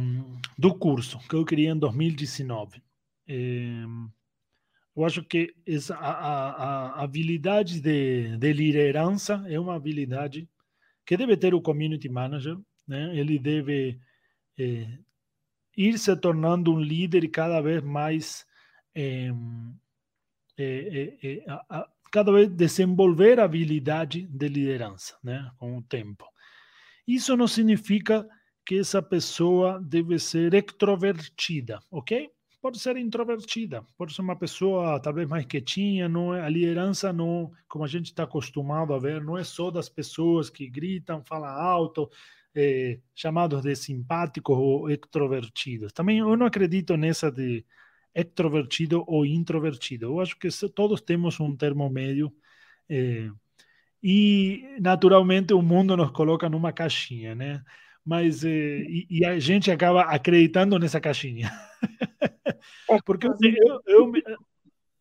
[0.59, 2.83] do curso que eu criei em 2019.
[3.29, 3.85] Eh,
[4.97, 10.49] eu acho que essa, a, a, a habilidade de, de liderança é uma habilidade
[11.07, 13.17] que deve ter o community manager, né?
[13.17, 14.01] Ele deve
[14.59, 14.99] eh,
[15.77, 18.47] ir se tornando um líder cada vez mais
[18.95, 19.31] eh,
[20.59, 26.25] eh, a, cada vez desenvolver a habilidade de liderança, né, com o tempo.
[27.07, 28.27] Isso não significa
[28.67, 32.31] que essa pessoa deve ser extrovertida, ok?
[32.61, 37.53] Pode ser introvertida, pode ser uma pessoa talvez mais quietinha, não é, a liderança não,
[37.68, 41.49] como a gente está acostumado a ver, não é só das pessoas que gritam, falam
[41.49, 42.11] alto,
[42.55, 45.92] eh, chamados de simpáticos ou extrovertidos.
[45.92, 47.64] Também eu não acredito nessa de
[48.14, 50.07] extrovertido ou introvertido.
[50.07, 52.33] Eu acho que todos temos um termo médio
[52.88, 53.31] eh,
[54.03, 57.62] e, naturalmente, o mundo nos coloca numa caixinha, né?
[58.05, 58.49] Mas eh,
[58.88, 61.51] e, e, a gente acaba acreditando nessa caixinha.
[63.05, 64.23] Porque eu, eu, eu me,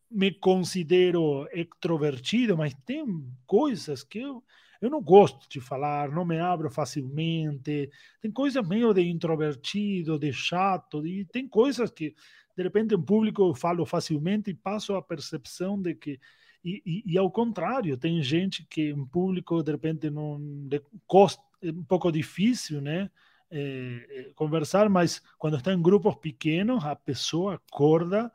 [0.10, 3.06] me considero extrovertido, mas tem
[3.46, 4.44] coisas que eu
[4.82, 7.90] eu não gosto de falar, não me abro facilmente.
[8.22, 12.16] Tem coisas meio de introvertido, de chato, e tem coisas que,
[12.56, 16.20] de repente, em público eu falo facilmente e passo a percepção de que.
[16.64, 20.40] E, e, e ao contrário, tem gente que em público, de repente, não.
[20.68, 23.10] De, costa, é um pouco difícil, né?
[23.50, 28.32] É, conversar, mas quando está em grupos pequenos, a pessoa acorda,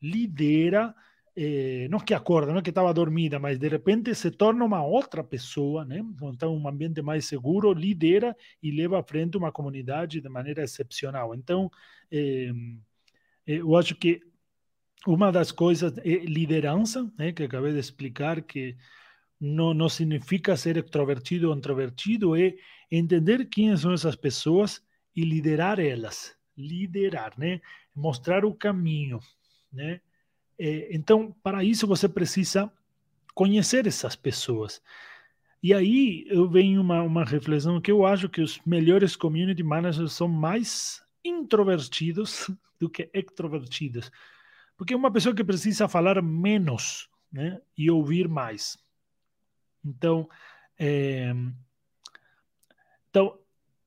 [0.00, 0.94] lidera
[1.34, 4.84] eh, não que acorda, não é que estava dormida, mas de repente se torna uma
[4.84, 6.04] outra pessoa, né?
[6.18, 10.28] Quando está em um ambiente mais seguro, lidera e leva à frente uma comunidade de
[10.28, 11.34] maneira excepcional.
[11.34, 11.70] Então,
[12.10, 12.52] eh,
[13.46, 14.20] eu acho que
[15.06, 17.32] uma das coisas é liderança, né?
[17.32, 18.76] Que acabei de explicar que
[19.42, 22.54] não, não significa ser extrovertido ou introvertido, é
[22.88, 24.80] entender quem são essas pessoas
[25.16, 26.36] e liderar elas.
[26.56, 27.60] Liderar, né?
[27.92, 29.18] Mostrar o caminho,
[29.72, 30.00] né?
[30.56, 32.70] É, então, para isso, você precisa
[33.34, 34.80] conhecer essas pessoas.
[35.60, 40.12] E aí eu venho uma, uma reflexão que eu acho que os melhores community managers
[40.12, 44.08] são mais introvertidos do que extrovertidos.
[44.76, 48.78] Porque é uma pessoa que precisa falar menos né, e ouvir mais.
[49.84, 50.28] Então,
[50.78, 51.32] é,
[53.10, 53.38] então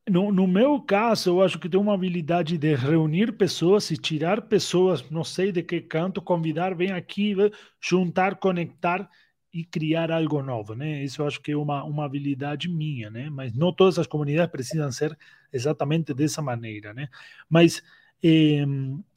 [0.08, 4.43] no, no, meu caso, eu acho que tem uma habilidade de reunir pessoas e tirar
[4.43, 7.36] pessoas, não sei de que canto, convidar, vem aqui,
[7.81, 9.10] juntar, conectar
[9.51, 11.03] e criar algo novo, né?
[11.03, 13.29] Isso eu acho que é uma, uma habilidade minha, né?
[13.31, 15.17] Mas não todas as comunidades precisam ser
[15.51, 17.08] exatamente dessa maneira, né?
[17.49, 17.81] Mas,
[18.23, 18.65] eh,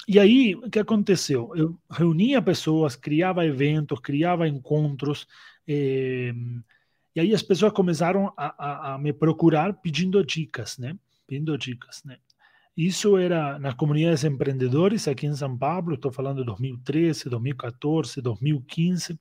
[0.06, 1.52] e aí, o que aconteceu?
[1.54, 5.26] Eu reunia pessoas, criava eventos, criava encontros,
[5.68, 6.32] eh,
[7.14, 10.96] e aí as pessoas começaram a, a, a me procurar pedindo dicas, né?
[11.26, 12.16] Pedindo dicas, né?
[12.76, 19.18] Isso era nas comunidades empreendedores aqui em São Paulo, estou falando de 2013, 2014, 2015,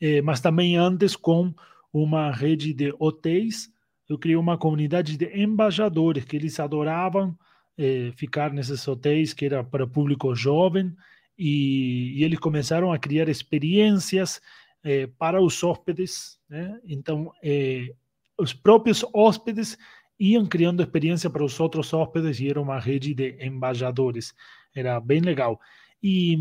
[0.00, 1.54] eh, mas também antes com
[1.92, 3.70] uma rede de hotéis,
[4.08, 7.34] eu criei uma comunidade de embaixadores que eles adoravam
[7.78, 10.94] eh, ficar nesses hotéis que era para público jovem
[11.38, 14.38] e, e eles começaram a criar experiências
[14.84, 16.38] eh, para os hóspedes.
[16.48, 16.80] Né?
[16.86, 17.94] Então, eh,
[18.38, 19.76] os próprios hóspedes
[20.18, 24.34] iam criando experiência para os outros hóspedes e era uma rede de embaixadores.
[24.74, 25.60] Era bem legal.
[26.02, 26.36] E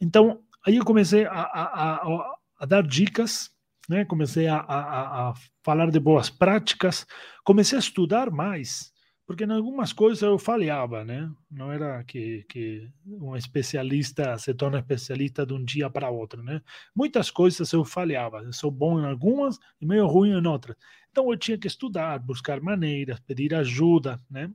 [0.00, 3.50] então, aí eu comecei a, a, a, a dar dicas,
[3.88, 4.04] né?
[4.04, 7.06] comecei a falar de boas práticas,
[7.44, 8.92] comecei a estudar mais
[9.28, 11.30] porque em algumas coisas eu falhava, né?
[11.50, 16.62] Não era que, que um especialista se torna especialista de um dia para outro, né?
[16.96, 20.78] Muitas coisas eu falhava, eu sou bom em algumas e meio ruim em outras.
[21.10, 24.50] Então eu tinha que estudar, buscar maneiras, pedir ajuda, né?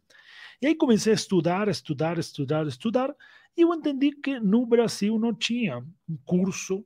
[0.59, 3.15] E aí comecei a estudar, estudar, estudar, estudar,
[3.55, 6.83] e eu entendi que no Brasil não tinha um curso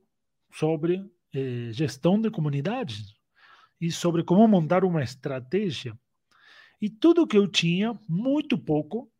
[0.52, 1.02] sobre
[1.34, 3.14] eh, gestão de comunidades
[3.80, 5.98] e sobre como montar uma estratégia
[6.80, 9.10] e tudo que eu tinha, muito pouco,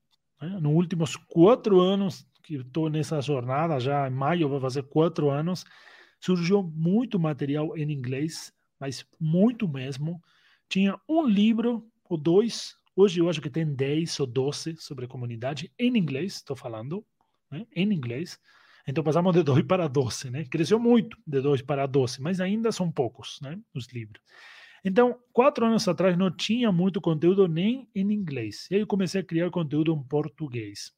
[0.41, 0.49] né?
[0.61, 5.65] nos últimos quatro anos que estou nessa jornada, já em maio vai fazer quatro anos,
[6.21, 10.21] surgiu muito material em inglês, mas muito mesmo.
[10.69, 15.71] Tinha um livro ou dois, hoje eu acho que tem 10 ou 12 sobre comunidade,
[15.79, 17.05] em inglês, estou falando,
[17.51, 17.67] né?
[17.75, 18.39] em inglês.
[18.87, 20.45] Então passamos de 2 para 12, né?
[20.47, 23.59] Cresceu muito de 2 para 12, mas ainda são poucos, né?
[23.75, 24.23] Os livros.
[24.85, 28.69] Então, quatro anos atrás não tinha muito conteúdo nem em inglês.
[28.71, 30.93] E aí comecei a criar conteúdo em português.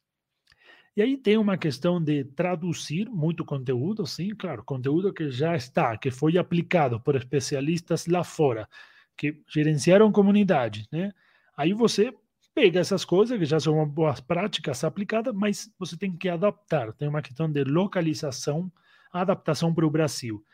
[0.97, 5.97] E aí tem uma questão de traduzir muito conteúdo, sim, claro, conteúdo que já está,
[5.97, 8.69] que foi aplicado por especialistas lá fora,
[9.17, 11.13] que gerenciaram comunidade, né?
[11.57, 12.13] Aí você
[12.55, 16.93] pega essas coisas que já são boas práticas aplicadas, mas você tem que adaptar.
[16.95, 18.71] Tem uma questão de localização,
[19.13, 20.45] adaptação para o Brasil.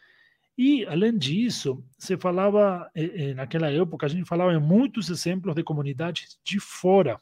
[0.59, 5.55] E, além disso, você falava, eh, eh, naquela época, a gente falava em muitos exemplos
[5.55, 7.21] de comunidades de fora.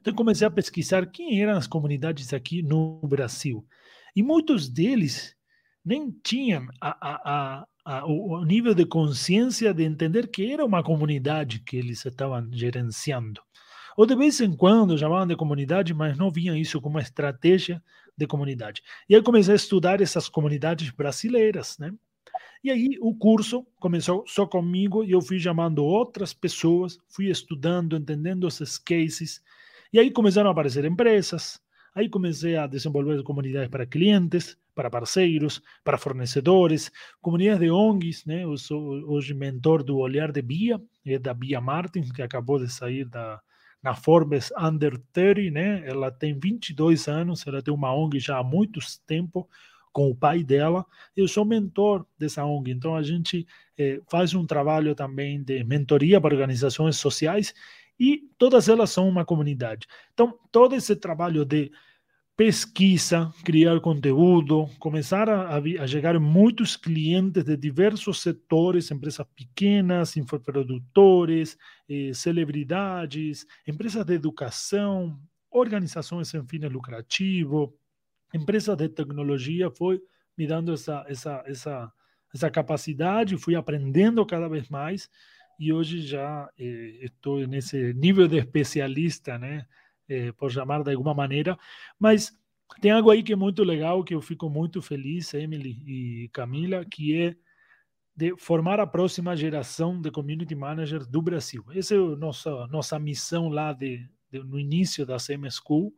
[0.00, 3.66] Então, comecei a pesquisar quem eram as comunidades aqui no Brasil.
[4.14, 5.34] E muitos deles
[5.84, 11.58] nem tinham a, a, a, o nível de consciência de entender que era uma comunidade
[11.60, 13.40] que eles estavam gerenciando.
[13.96, 17.82] Ou de vez em quando chamavam de comunidade, mas não viam isso como estratégia
[18.16, 18.82] de comunidade.
[19.08, 21.92] E aí comecei a estudar essas comunidades brasileiras, né?
[22.64, 27.96] E aí o curso começou só comigo e eu fui chamando outras pessoas, fui estudando,
[27.96, 29.42] entendendo esses cases.
[29.92, 31.60] E aí começaram a aparecer empresas.
[31.94, 38.44] Aí comecei a desenvolver comunidades para clientes, para parceiros, para fornecedores, comunidades de ONGs, né?
[38.44, 42.72] Eu sou hoje mentor do Olhar de Bia, é da Bia Martins, que acabou de
[42.72, 43.40] sair da
[43.82, 45.82] na Forbes Under 30, né?
[45.84, 49.48] Ela tem 22 anos, ela tem uma ONG já há muito tempo,
[49.92, 50.84] com o pai dela.
[51.16, 53.46] Eu sou mentor dessa ONG, então a gente
[53.78, 57.54] eh, faz um trabalho também de mentoria para organizações sociais
[57.98, 59.86] e todas elas são uma comunidade.
[60.12, 61.70] Então, todo esse trabalho de
[62.36, 71.56] pesquisa, criar conteúdo, começar a, a chegar muitos clientes de diversos setores, empresas pequenas, infoprodutores,
[71.88, 75.18] eh, celebridades, empresas de educação,
[75.50, 77.70] organizações sem fins lucrativos,
[78.34, 80.00] empresa de tecnologia foi
[80.36, 81.92] me dando essa, essa, essa,
[82.34, 85.10] essa capacidade, fui aprendendo cada vez mais
[85.58, 89.66] e hoje já eh, estou nesse nível de especialista, né,
[90.08, 91.58] eh, por chamar de alguma maneira,
[91.98, 92.32] mas
[92.80, 96.84] tem algo aí que é muito legal, que eu fico muito feliz, Emily e Camila,
[96.84, 97.36] que é
[98.14, 101.64] de formar a próxima geração de community managers do Brasil.
[101.74, 105.94] Essa é a nossa, nossa missão lá de, de no início da CM School,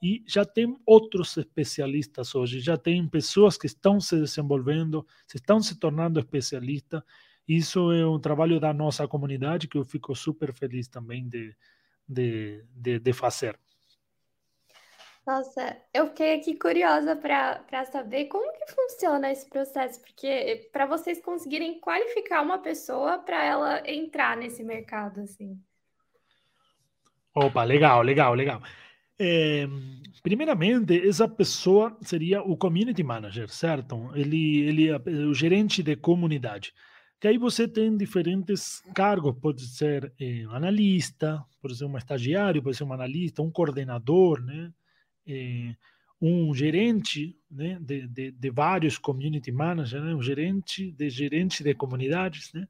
[0.00, 5.60] e já tem outros especialistas hoje, já tem pessoas que estão se desenvolvendo, se estão
[5.60, 7.02] se tornando especialistas.
[7.46, 11.54] Isso é um trabalho da nossa comunidade que eu fico super feliz também de,
[12.08, 13.58] de, de, de fazer.
[15.26, 21.20] Nossa, eu fiquei aqui curiosa para saber como que funciona esse processo, porque para vocês
[21.20, 25.60] conseguirem qualificar uma pessoa para ela entrar nesse mercado, assim.
[27.34, 28.62] Opa, legal, legal, legal.
[29.18, 29.66] É,
[30.22, 34.10] primeiramente, essa pessoa seria o community manager, certo?
[34.14, 36.72] Ele, ele é o gerente de comunidade.
[37.20, 42.76] Que aí você tem diferentes cargos, pode ser é, analista, pode ser um estagiário, pode
[42.76, 44.72] ser um analista, um coordenador, né?
[45.26, 45.74] É,
[46.20, 47.78] um gerente né?
[47.80, 50.14] de, de, de, vários community managers, né?
[50.14, 52.66] um gerente de gerente de comunidades, né?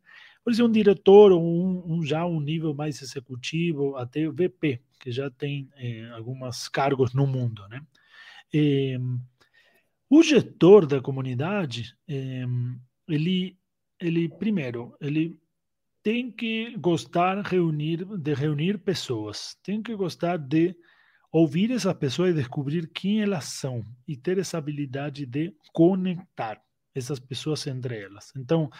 [0.49, 4.81] Pode ser um diretor ou um, um já um nível mais executivo, até o VP,
[4.99, 7.83] que já tem eh, alguns cargos no mundo, né?
[8.55, 8.99] Eh,
[10.09, 12.47] o gestor da comunidade, eh,
[13.07, 13.59] ele,
[14.01, 15.39] ele primeiro, ele
[16.03, 20.75] tem que gostar reunir, de reunir pessoas, tem que gostar de
[21.31, 26.59] ouvir essas pessoas e descobrir quem elas são e ter essa habilidade de conectar
[26.94, 28.33] essas pessoas entre elas.
[28.35, 28.71] Então,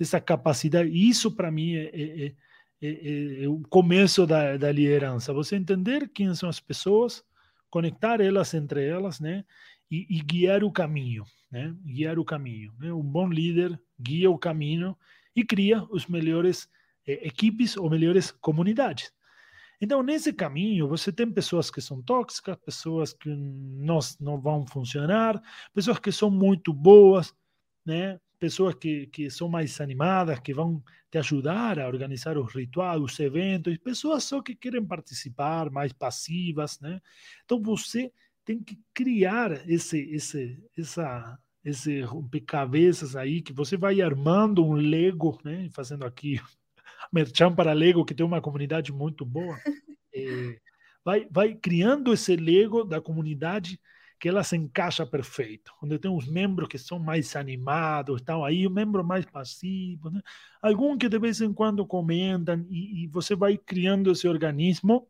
[0.00, 2.34] essa capacidade, isso para mim é, é, é
[2.80, 5.32] é, é, é, o começo da, da liderança.
[5.32, 7.24] Você entender quem são as pessoas,
[7.68, 9.44] conectar elas entre elas, né?
[9.90, 11.74] E, e guiar o caminho, né?
[11.84, 12.72] Guiar o caminho.
[12.78, 12.92] Né?
[12.92, 14.96] Um bom líder guia o caminho
[15.34, 16.68] e cria os melhores
[17.06, 19.12] é, equipes ou melhores comunidades.
[19.80, 25.40] Então, nesse caminho, você tem pessoas que são tóxicas, pessoas que não, não vão funcionar,
[25.72, 27.34] pessoas que são muito boas,
[27.84, 28.20] né?
[28.38, 33.18] Pessoas que, que são mais animadas, que vão te ajudar a organizar os rituais, os
[33.18, 37.00] eventos, pessoas só que querem participar, mais passivas, né?
[37.44, 38.12] Então você
[38.44, 45.38] tem que criar esse, esse, essa, esse rompecabezas aí, que você vai armando um Lego,
[45.44, 45.68] né?
[45.72, 46.40] Fazendo aqui
[47.12, 49.58] merchan para Lego, que tem uma comunidade muito boa.
[50.14, 50.58] É,
[51.04, 53.80] vai, vai criando esse Lego da comunidade
[54.18, 58.66] que ela se encaixa perfeito, onde tem os membros que são mais animados, estão aí,
[58.66, 60.20] o membro mais passivo, né?
[60.60, 65.08] algum que de vez em quando comentam, e, e você vai criando esse organismo,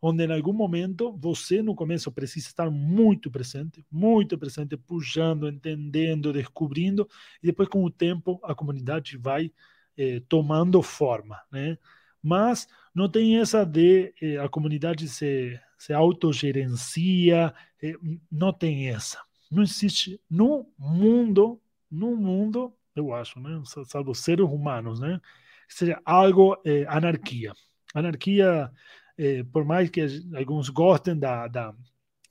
[0.00, 6.32] onde em algum momento você no começo precisa estar muito presente, muito presente, puxando, entendendo,
[6.32, 7.08] descobrindo,
[7.42, 9.52] e depois com o tempo a comunidade vai
[9.96, 11.76] eh, tomando forma, né?
[12.22, 12.66] Mas
[12.98, 17.94] não tem essa de eh, a comunidade se, se autogerencia, eh,
[18.30, 19.20] não tem essa.
[19.48, 23.62] Não existe no mundo, no mundo, eu acho, né?
[23.86, 25.20] Salvo seres humanos, né?
[25.68, 27.52] Seja algo eh, anarquia.
[27.94, 28.70] Anarquia,
[29.16, 30.04] eh, por mais que
[30.36, 31.74] alguns gostem da, da,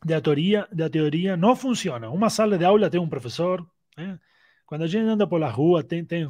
[0.05, 2.09] da, teoria, da teoria, não funciona.
[2.09, 3.65] Uma sala de aula tem um professor,
[3.95, 4.19] né?
[4.65, 6.29] Quando a gente anda pela rua, tem, tem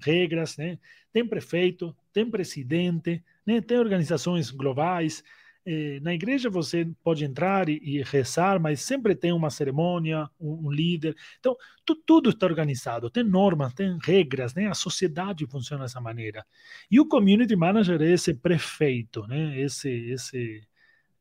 [0.00, 0.78] regras, né?
[1.12, 3.60] tem prefeito, tem presidente, né?
[3.60, 5.22] tem organizações globais.
[5.66, 10.68] Eh, na igreja você pode entrar e, e, rezar, mas sempre tem uma cerimônia, um,
[10.68, 11.16] um líder.
[11.40, 14.68] Então, tu, tudo está organizado, tem normas, tem regras, né?
[14.68, 16.46] a sociedade funciona dessa maneira.
[16.90, 19.58] E o community manager é esse prefeito, né?
[19.60, 20.62] esse, esse,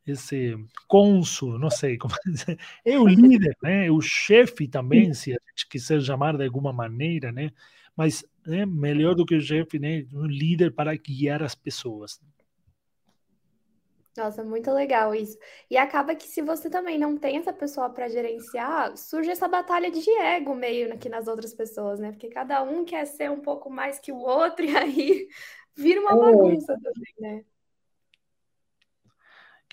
[0.06, 3.88] esse cônsul, não sei como dizer, é o líder, né?
[3.88, 7.52] É o chefe também, se a gente quiser chamar de alguma maneira, né?
[7.96, 10.06] Mas né, melhor do que o chefe, né?
[10.14, 12.20] Um líder para guiar as pessoas.
[14.16, 15.38] Nossa, muito legal isso.
[15.70, 19.90] E acaba que se você também não tem essa pessoa para gerenciar, surge essa batalha
[19.90, 22.12] de ego meio aqui nas outras pessoas, né?
[22.12, 25.28] Porque cada um quer ser um pouco mais que o outro e aí
[25.76, 27.46] vira uma bagunça também, né?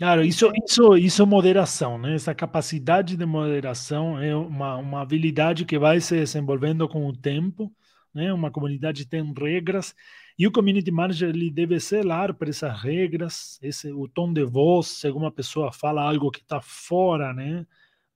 [0.00, 2.14] Claro, isso, isso, isso é moderação, né?
[2.14, 7.70] Essa capacidade de moderação é uma, uma habilidade que vai se desenvolvendo com o tempo,
[8.14, 8.32] né?
[8.32, 9.94] Uma comunidade tem regras
[10.38, 14.86] e o community manager ele deve zelar por essas regras, esse o tom de voz,
[14.86, 17.66] se alguma pessoa fala algo que está fora, né?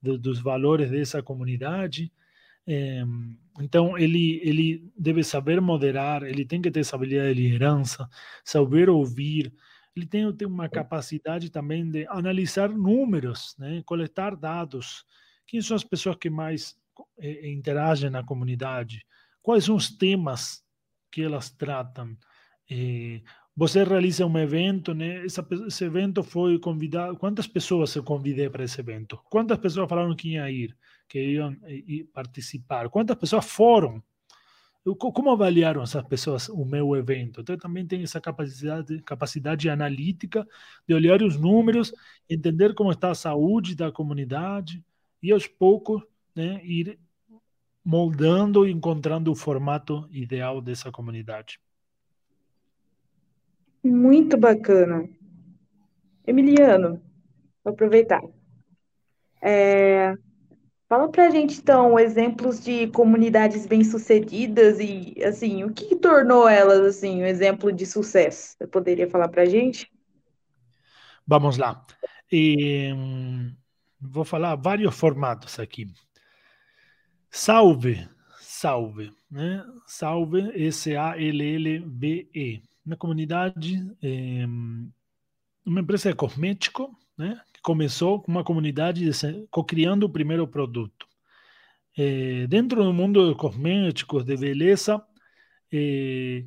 [0.01, 2.11] Do, dos valores dessa comunidade.
[2.66, 3.03] É,
[3.61, 8.09] então ele ele deve saber moderar, ele tem que ter essa habilidade de liderança,
[8.43, 9.53] saber ouvir
[9.97, 13.82] ele tem, tem uma capacidade também de analisar números, né?
[13.86, 15.05] coletar dados.
[15.47, 16.76] Quem são as pessoas que mais
[17.18, 19.07] eh, interagem na comunidade?
[19.40, 20.64] Quais são os temas
[21.12, 22.16] que elas tratam?
[22.68, 23.22] Eh,
[23.57, 25.24] você realiza um evento, né?
[25.24, 27.16] Essa, esse evento foi convidado.
[27.16, 29.16] Quantas pessoas eu convidei para esse evento?
[29.30, 30.76] Quantas pessoas falaram que iam ir,
[31.09, 32.88] que iam eh, participar?
[32.88, 34.03] Quantas pessoas foram?
[34.95, 37.41] Como avaliaram essas pessoas o meu evento?
[37.41, 40.47] Então, também tem essa capacidade, capacidade analítica
[40.87, 41.95] de olhar os números,
[42.28, 44.85] entender como está a saúde da comunidade
[45.22, 46.03] e, aos poucos,
[46.37, 46.99] né, ir
[47.82, 51.59] moldando e encontrando o formato ideal dessa comunidade.
[53.82, 55.09] Muito bacana.
[56.26, 57.03] Emiliano,
[57.62, 58.22] vou aproveitar.
[59.41, 60.14] É,
[60.87, 67.22] Fala pra gente, então, exemplos de comunidades bem-sucedidas e, assim, o que, tornou elas, assim,
[67.22, 68.55] um exemplo de sucesso?
[68.59, 69.91] Você poderia falar pra gente?
[71.26, 71.85] Vamos lá.
[72.30, 72.91] E,
[73.99, 75.87] vou falar vários formatos aqui.
[77.30, 78.07] Salve,
[78.39, 79.64] salve, né?
[79.87, 82.62] Salve, S-A-L-L-V-E.
[82.85, 84.45] Uma comunidade, é,
[85.64, 87.41] uma empresa de cosmético, né?
[87.65, 89.11] Começou com uma comunidade
[89.51, 91.09] co-criando o primeiro produto.
[91.97, 95.03] É, dentro do mundo de cosméticos, de beleza,
[95.73, 96.45] é,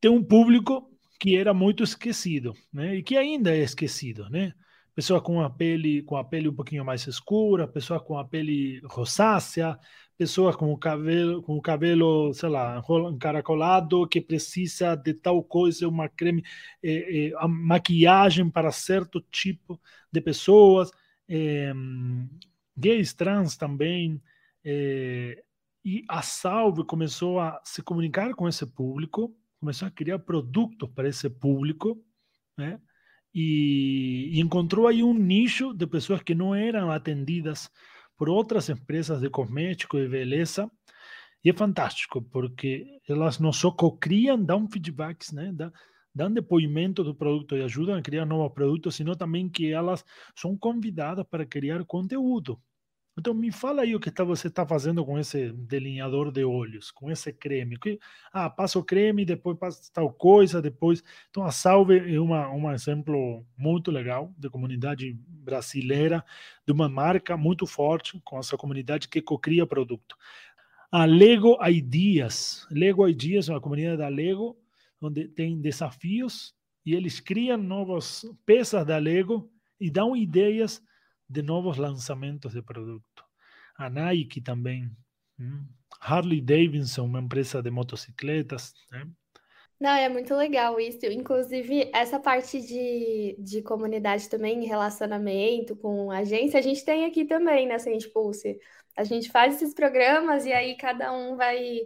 [0.00, 0.90] tem um público
[1.20, 2.96] que era muito esquecido, né?
[2.96, 4.54] E que ainda é esquecido, né?
[4.94, 8.80] Pessoa com a pele com a pele um pouquinho mais escura, pessoa com a pele
[8.84, 9.78] rosácea,
[10.16, 12.80] pessoas com o cabelo, com o cabelo, sei lá,
[13.10, 16.44] encaracolado, que precisa de tal coisa, uma creme,
[16.82, 19.80] é, é, a maquiagem para certo tipo
[20.12, 20.90] de pessoas,
[21.28, 21.72] é,
[22.76, 24.22] gays, trans também.
[25.84, 31.08] e a Salve começou a se comunicar com esse público, começou a criar produtos para
[31.08, 32.02] esse público,
[32.56, 32.80] né?
[33.34, 37.68] E, e encontrou aí um nicho de pessoas que não eram atendidas
[38.16, 40.70] por outras empresas de cosmético e beleza.
[41.44, 45.52] E é fantástico, porque elas não só co-criam, dão feedbacks, né?
[45.52, 45.70] Dá,
[46.14, 50.04] dão depoimento do produto e ajudam a criar novos produtos, sino também que elas
[50.36, 52.58] são convidadas para criar conteúdo.
[53.16, 56.90] Então, me fala aí o que tá, você está fazendo com esse delineador de olhos,
[56.90, 57.78] com esse creme.
[58.32, 61.02] Ah, passa o creme, depois passa tal coisa, depois.
[61.30, 66.24] Então, a Salve é uma, um exemplo muito legal de comunidade brasileira,
[66.66, 70.16] de uma marca muito forte, com essa comunidade que cocria produto.
[70.90, 72.66] A Lego Ideas.
[72.70, 74.56] Lego Ideas é uma comunidade da Lego,
[75.00, 76.54] onde tem desafios
[76.84, 79.50] e eles criam novas peças da Lego
[79.80, 80.82] e dão ideias
[81.28, 83.24] de novos lançamentos de produto.
[83.76, 84.90] A Nike também.
[86.00, 88.72] Harley Davidson, uma empresa de motocicletas.
[88.90, 89.06] Né?
[89.80, 91.04] Não, é muito legal isso.
[91.06, 97.66] Inclusive, essa parte de, de comunidade também, relacionamento com agência, a gente tem aqui também
[97.66, 98.58] nessa né, Pulse.
[98.96, 101.80] A gente faz esses programas e aí cada um vai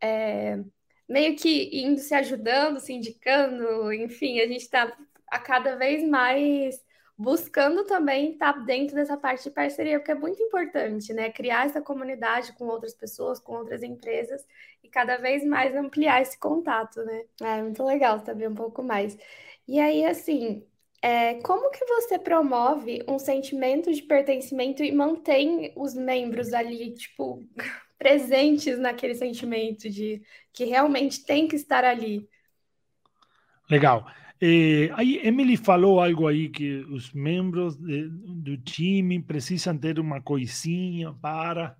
[0.00, 0.62] é,
[1.08, 6.80] meio que indo se ajudando, se indicando, enfim, a gente está a cada vez mais
[7.20, 11.30] buscando também estar tá dentro dessa parte de parceria, porque é muito importante, né?
[11.30, 14.42] Criar essa comunidade com outras pessoas, com outras empresas
[14.82, 17.24] e cada vez mais ampliar esse contato, né?
[17.42, 19.18] É muito legal saber um pouco mais.
[19.68, 20.66] E aí, assim,
[21.02, 27.46] é, como que você promove um sentimento de pertencimento e mantém os membros ali, tipo,
[27.98, 30.22] presentes naquele sentimento de
[30.54, 32.26] que realmente tem que estar ali?
[33.68, 34.06] Legal.
[34.42, 40.22] Eh, aí Emily falou algo aí que os membros de, do time precisam ter uma
[40.22, 41.76] coisinha para.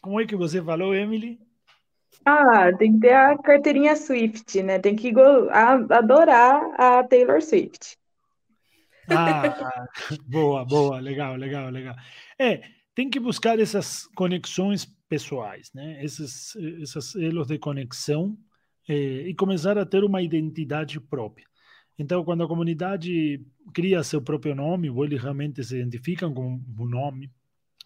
[0.00, 1.38] Como é que você falou, Emily?
[2.24, 4.78] Ah, tem que ter a carteirinha Swift, né?
[4.80, 5.12] Tem que
[5.88, 7.96] adorar a Taylor Swift.
[9.08, 9.84] Ah,
[10.26, 11.94] boa, boa, legal, legal, legal.
[12.38, 12.62] É,
[12.94, 16.02] tem que buscar essas conexões pessoais, né?
[16.04, 18.36] Esses, esses elos de conexão
[18.88, 21.51] eh, e começar a ter uma identidade própria.
[21.98, 26.88] Então, quando a comunidade cria seu próprio nome, ou eles realmente se identificam com o
[26.88, 27.30] nome,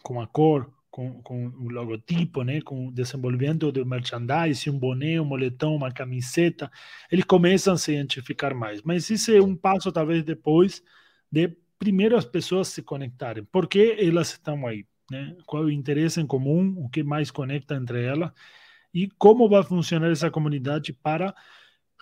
[0.02, 5.20] com a cor, com, com o logotipo, né, com o desenvolvimento do merchandising, um boné,
[5.20, 6.70] um moletom, uma camiseta,
[7.12, 8.80] eles começam a se identificar mais.
[8.82, 10.82] Mas isso é um passo, talvez, depois
[11.30, 13.44] de primeiro as pessoas se conectarem.
[13.44, 14.86] Por que elas estão aí?
[15.10, 15.36] Né?
[15.44, 16.74] Qual é o interesse em comum?
[16.78, 18.30] O que mais conecta entre elas?
[18.94, 21.34] E como vai funcionar essa comunidade para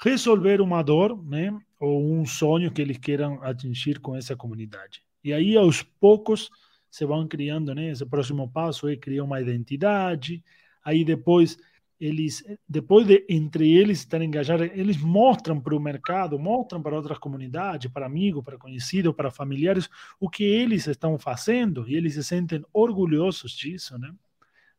[0.03, 5.03] resolver uma dor, né, ou um sonho que eles queiram atingir com essa comunidade.
[5.23, 6.51] E aí, aos poucos,
[6.91, 10.43] se vão criando, né, esse próximo passo é criar uma identidade,
[10.85, 11.57] aí depois
[12.01, 17.19] eles, depois de entre eles estarem engajados, eles mostram para o mercado, mostram para outras
[17.19, 19.89] comunidades, para amigos, para conhecidos, para familiares,
[20.21, 24.13] o que eles estão fazendo, e eles se sentem orgulhosos disso, né?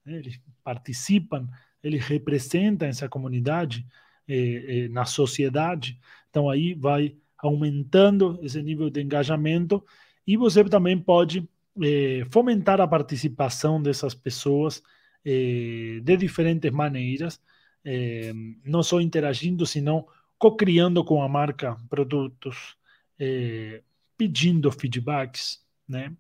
[0.06, 1.50] Eles participam,
[1.82, 3.86] eles representam essa comunidade,
[4.28, 6.00] eh, eh, na sociedade.
[6.30, 9.84] Então aí vai aumentando esse nível de engajamento
[10.26, 11.48] e você também pode
[11.82, 14.82] eh, fomentar a participação dessas pessoas
[15.24, 17.42] eh, de diferentes maneiras,
[17.84, 20.08] eh, não só interagindo, senão
[20.38, 22.78] co-criando com a marca produtos,
[23.20, 23.82] eh,
[24.18, 26.16] pedindo feedbacks, né?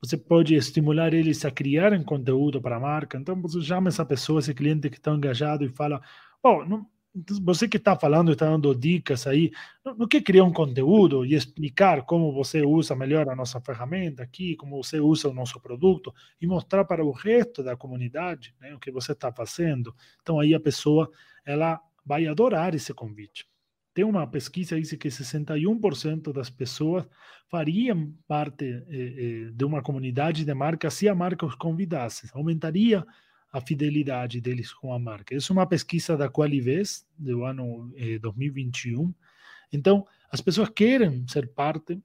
[0.00, 3.18] Você pode estimular eles a criarem conteúdo para a marca.
[3.18, 6.00] Então, você chama essa pessoa, esse cliente que está engajado e fala:
[6.42, 6.86] Oh, não,
[7.42, 9.50] você que está falando, está dando dicas aí,
[9.84, 14.56] no que criar um conteúdo e explicar como você usa melhor a nossa ferramenta aqui,
[14.56, 18.78] como você usa o nosso produto e mostrar para o resto da comunidade né, o
[18.78, 19.94] que você está fazendo.
[20.22, 21.10] Então aí a pessoa
[21.44, 23.46] ela vai adorar esse convite.
[23.94, 27.04] Tem uma pesquisa que diz que 61% das pessoas
[27.50, 32.30] fariam parte eh, eh, de uma comunidade de marca se a marca os convidasse.
[32.32, 33.04] Aumentaria
[33.52, 35.34] a fidelidade deles com a marca.
[35.34, 39.12] Isso é uma pesquisa da Qualivest, do ano eh, 2021.
[39.72, 42.00] Então, as pessoas querem ser parte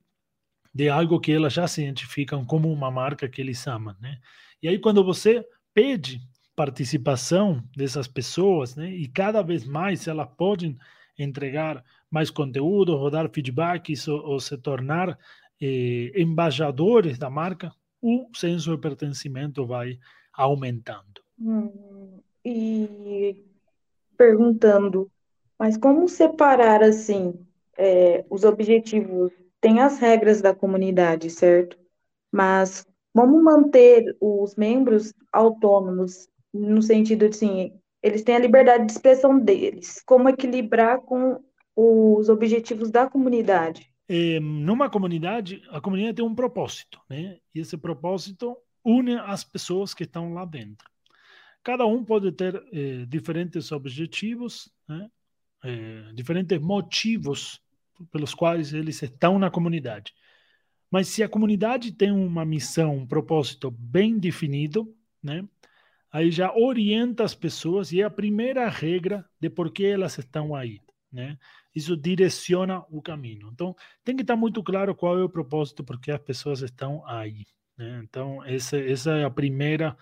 [0.73, 4.19] de algo que elas já se identificam como uma marca que eles amam, né?
[4.61, 6.21] E aí, quando você pede
[6.55, 8.89] participação dessas pessoas, né?
[8.89, 10.77] E cada vez mais elas podem
[11.17, 15.17] entregar mais conteúdo, ou dar feedbacks, ou, ou se tornar
[15.61, 17.71] eh, embaixadores da marca,
[18.01, 19.99] o senso de pertencimento vai
[20.33, 21.23] aumentando.
[21.45, 23.43] Hum, e
[24.17, 25.11] perguntando,
[25.59, 27.33] mas como separar assim
[27.77, 29.33] é, os objetivos?
[29.59, 31.77] Tem as regras da comunidade, certo?
[32.31, 38.93] Mas como manter os membros autônomos no sentido de assim, eles têm a liberdade de
[38.93, 40.01] expressão deles.
[40.05, 41.43] Como equilibrar com
[41.75, 43.89] os objetivos da comunidade?
[44.07, 47.37] É, numa comunidade, a comunidade tem um propósito, né?
[47.53, 50.92] E esse propósito une as pessoas que estão lá dentro.
[51.63, 55.09] Cada um pode ter eh, diferentes objetivos, né?
[55.63, 57.61] é, diferentes motivos
[58.11, 60.13] pelos quais eles estão na comunidade.
[60.91, 64.93] Mas se a comunidade tem uma missão, um propósito bem definido,
[65.23, 65.47] né?
[66.11, 70.53] Aí já orienta as pessoas e é a primeira regra de por que elas estão
[70.53, 70.79] aí,
[71.11, 71.39] né?
[71.73, 73.49] Isso direciona o caminho.
[73.51, 77.03] Então, tem que estar muito claro qual é o propósito por que as pessoas estão
[77.07, 77.45] aí,
[77.75, 78.01] né?
[78.03, 79.97] Então, essa, essa é a primeira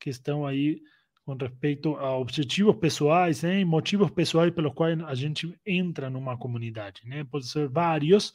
[0.00, 0.82] questão aí
[1.24, 3.64] com respeito a objetivos pessoais, né?
[3.64, 7.24] motivos pessoais pelos quais a gente entra numa comunidade, né?
[7.24, 8.34] Pode ser vários,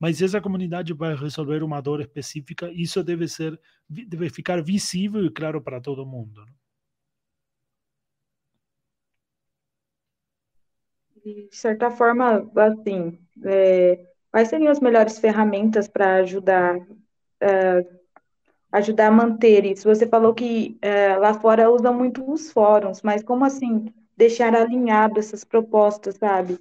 [0.00, 3.58] mas essa comunidade vai resolver uma dor específica, isso deve ser
[3.88, 6.44] deve ficar visível e claro para todo mundo.
[6.44, 6.52] Né?
[11.24, 18.03] De certa forma, assim, é, quais seriam as melhores ferramentas para ajudar uh,
[18.74, 19.88] ajudar a manter isso?
[19.88, 25.18] Você falou que uh, lá fora usam muito os fóruns, mas como assim deixar alinhado
[25.18, 26.58] essas propostas, sabe?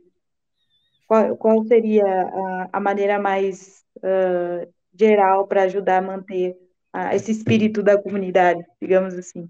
[1.08, 6.56] Qual, qual seria a, a, maneira mais uh, geral para ajudar a manter
[6.96, 9.50] uh, esse espírito da comunidade, digamos assim?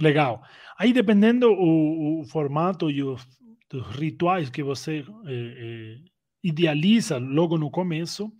[0.00, 0.42] Legal.
[0.78, 3.26] Aí, dependendo o, o formato e os,
[3.74, 5.96] os, rituais que você eh, eh,
[6.42, 8.32] idealiza logo no começo,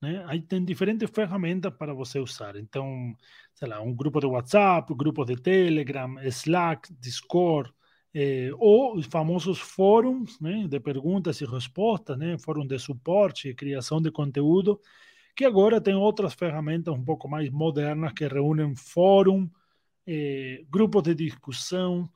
[0.00, 0.24] né?
[0.26, 2.56] Aí tem diferentes ferramentas para você usar.
[2.56, 3.16] Então,
[3.54, 7.72] sei lá, um grupo de WhatsApp, grupo de Telegram, Slack, Discord,
[8.14, 14.00] eh, ou os famosos fóruns né, de perguntas e respostas, né, fórum de suporte criação
[14.00, 14.80] de conteúdo,
[15.36, 19.50] que agora tem outras ferramentas um pouco mais modernas que reúnem fórum,
[20.06, 22.10] eh, grupos de discussão,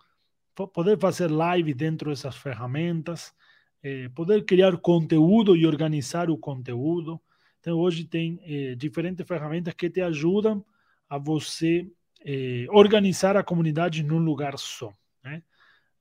[0.74, 3.34] poder fazer live dentro dessas ferramentas,
[3.82, 7.20] eh, poder criar conteúdo e organizar o conteúdo.
[7.62, 10.64] Então, hoje tem eh, diferentes ferramentas que te ajudam
[11.08, 11.86] a você
[12.24, 14.92] eh, organizar a comunidade num lugar só.
[15.22, 15.44] Né?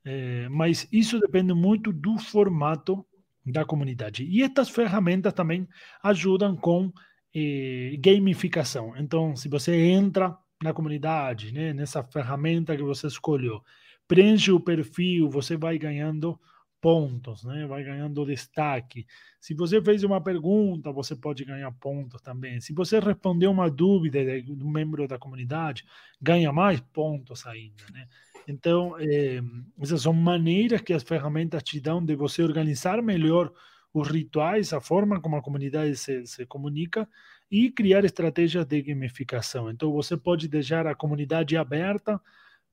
[0.03, 3.05] É, mas isso depende muito do formato
[3.45, 4.23] da comunidade.
[4.23, 5.67] E estas ferramentas também
[6.01, 6.91] ajudam com
[7.35, 8.97] eh, gamificação.
[8.97, 13.63] Então, se você entra na comunidade, né, nessa ferramenta que você escolheu,
[14.07, 16.39] preenche o perfil, você vai ganhando
[16.81, 17.67] pontos, né?
[17.67, 19.05] Vai ganhando destaque.
[19.39, 22.59] Se você fez uma pergunta, você pode ganhar pontos também.
[22.59, 25.85] Se você respondeu uma dúvida de um membro da comunidade,
[26.19, 28.07] ganha mais pontos ainda, né?
[28.47, 29.39] Então, é,
[29.79, 33.53] essas são maneiras que as ferramentas te dão de você organizar melhor
[33.93, 37.07] os rituais, a forma como a comunidade se, se comunica
[37.51, 39.69] e criar estratégias de gamificação.
[39.69, 42.19] Então, você pode deixar a comunidade aberta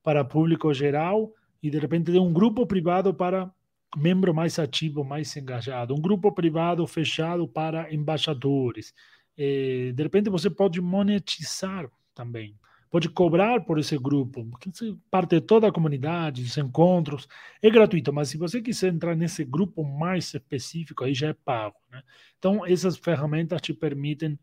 [0.03, 1.31] para público geral
[1.63, 3.53] e, de repente, ter um grupo privado para
[3.97, 8.95] membro mais ativo, mais engajado, um grupo privado fechado para embaixadores.
[9.37, 12.57] É, de repente, você pode monetizar também
[12.91, 14.71] pode cobrar por esse grupo, porque
[15.11, 17.29] parte de toda a comunidade, os encontros,
[17.63, 21.77] é gratuito, mas se você quiser entrar nesse grupo mais específico, aí já é pago.
[21.91, 22.03] Né?
[22.39, 24.39] Então, essas ferramentas te permitem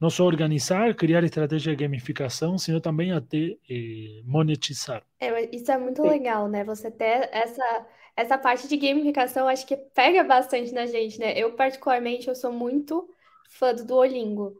[0.00, 5.02] não só organizar, criar estratégia de gamificação, sino também até eh, monetizar.
[5.20, 6.64] É, isso é muito legal, né?
[6.64, 7.86] Você ter essa,
[8.16, 11.36] essa parte de gamificação, acho que pega bastante na gente, né?
[11.36, 13.08] Eu, particularmente, eu sou muito
[13.50, 14.54] fã do Duolingo.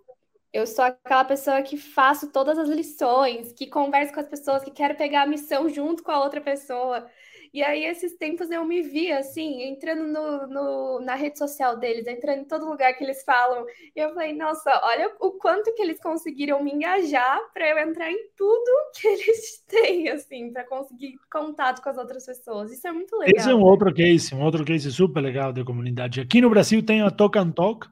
[0.53, 4.71] Eu sou aquela pessoa que faço todas as lições, que converso com as pessoas, que
[4.71, 7.09] quero pegar a missão junto com a outra pessoa.
[7.55, 12.05] E aí, esses tempos eu me vi assim, entrando no, no, na rede social deles,
[12.05, 13.65] entrando em todo lugar que eles falam.
[13.95, 18.11] E eu falei, nossa, olha o quanto que eles conseguiram me engajar para eu entrar
[18.11, 22.73] em tudo que eles têm, assim, para conseguir contato com as outras pessoas.
[22.73, 23.35] Isso é muito legal.
[23.37, 26.21] Esse é um outro case, um outro case super legal de comunidade.
[26.21, 27.87] Aqui no Brasil tem a Talk and Talk,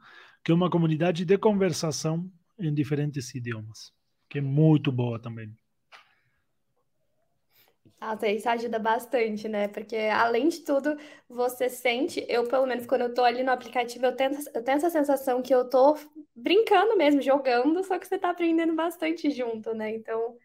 [0.45, 3.93] que é uma comunidade de conversação em diferentes idiomas,
[4.29, 5.55] que é muito boa também.
[8.03, 9.69] Nossa, isso ajuda bastante, né?
[9.69, 10.97] Porque além de tudo,
[11.29, 14.77] você sente, eu pelo menos quando eu tô ali no aplicativo, eu tenho, eu tenho
[14.77, 15.97] essa sensação que eu tô
[16.35, 19.95] brincando mesmo, jogando, só que você tá aprendendo bastante junto, né?
[19.95, 20.37] Então,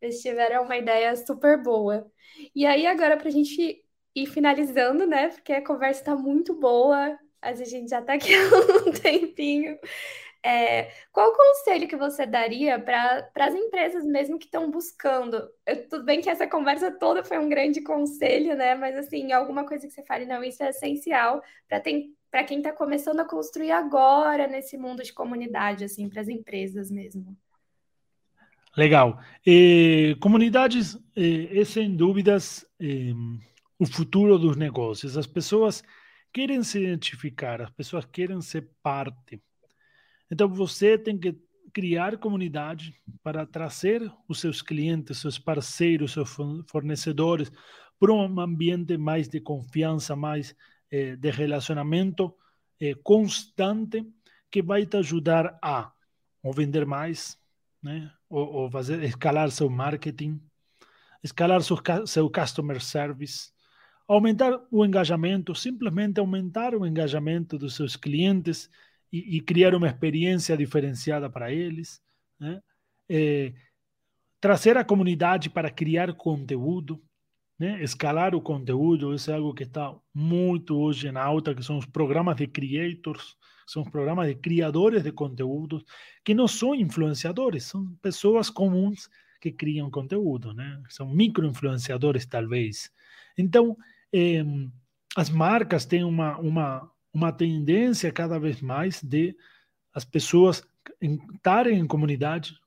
[0.00, 2.10] eles tiveram uma ideia super boa.
[2.54, 3.84] E aí, agora, pra gente
[4.14, 5.28] ir finalizando, né?
[5.30, 9.78] Porque a conversa tá muito boa, a gente já tá aqui há um tempinho.
[10.46, 15.48] É, qual o conselho que você daria para as empresas mesmo que estão buscando?
[15.64, 18.74] Eu, tudo bem que essa conversa toda foi um grande conselho, né?
[18.74, 23.20] Mas assim, alguma coisa que você fale, não, isso é essencial para quem está começando
[23.20, 27.34] a construir agora nesse mundo de comunidade, assim, para as empresas mesmo.
[28.76, 29.18] Legal.
[29.46, 32.66] E, comunidades é sem dúvidas
[33.78, 35.16] o futuro dos negócios.
[35.16, 35.82] As pessoas
[36.30, 39.40] querem se identificar, as pessoas querem ser parte.
[40.34, 41.32] Então você tem que
[41.72, 47.52] criar comunidade para trazer os seus clientes, seus parceiros, seus fornecedores,
[48.00, 50.52] para um ambiente mais de confiança, mais
[50.90, 52.34] eh, de relacionamento
[52.80, 54.04] eh, constante,
[54.50, 55.92] que vai te ajudar a
[56.42, 57.38] ou vender mais,
[57.80, 58.10] né?
[58.28, 60.40] ou, ou fazer escalar seu marketing,
[61.22, 63.52] escalar seu, seu customer service,
[64.08, 68.68] aumentar o engajamento, simplesmente aumentar o engajamento dos seus clientes
[69.14, 72.02] e, e criar uma experiência diferenciada para eles,
[72.40, 72.60] né?
[73.08, 73.52] É,
[74.40, 77.00] trazer a comunidade para criar conteúdo,
[77.58, 77.82] né?
[77.82, 81.86] escalar o conteúdo, isso é algo que está muito hoje em alta, que são os
[81.86, 83.36] programas de creators,
[83.66, 85.84] são os programas de criadores de conteúdos,
[86.24, 89.08] que não são influenciadores, são pessoas comuns
[89.40, 90.82] que criam conteúdo, né?
[90.88, 92.90] São micro-influenciadores, talvez.
[93.38, 93.76] Então,
[94.12, 94.44] eh,
[95.16, 99.36] as marcas têm uma, uma, uma tendência cada vez mais de
[99.94, 100.66] as pessoas
[101.00, 102.58] estarem em comunidade,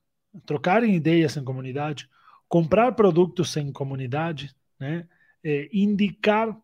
[0.46, 2.10] trocarem ideias em comunidade,
[2.48, 5.08] comprar produtos em comunidade, né?
[5.44, 6.58] É, indicar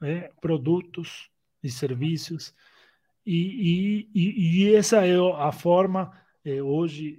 [0.00, 1.30] né, produtos
[1.62, 2.54] e serviços.
[3.24, 6.12] E, e, e, essa é a forma
[6.44, 7.18] é, hoje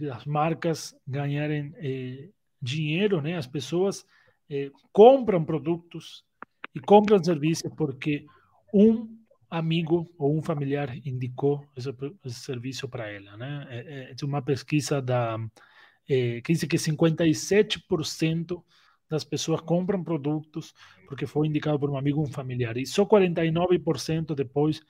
[0.00, 2.28] é, as marcas ganharem é,
[2.60, 3.36] dinheiro, né?
[3.36, 4.04] As pessoas
[4.50, 6.24] é, compram produtos
[6.74, 8.26] e compram serviços porque
[8.72, 9.18] um
[9.50, 11.88] amigo ou um familiar indicou esse,
[12.24, 13.66] esse serviço para ela, né?
[13.70, 15.38] É, é uma pesquisa da
[16.06, 18.64] que diz que 57%
[19.10, 20.72] das pessoas compram produtos
[21.06, 22.76] porque foi indicado por um amigo ou um familiar.
[22.76, 24.80] E só 49% depois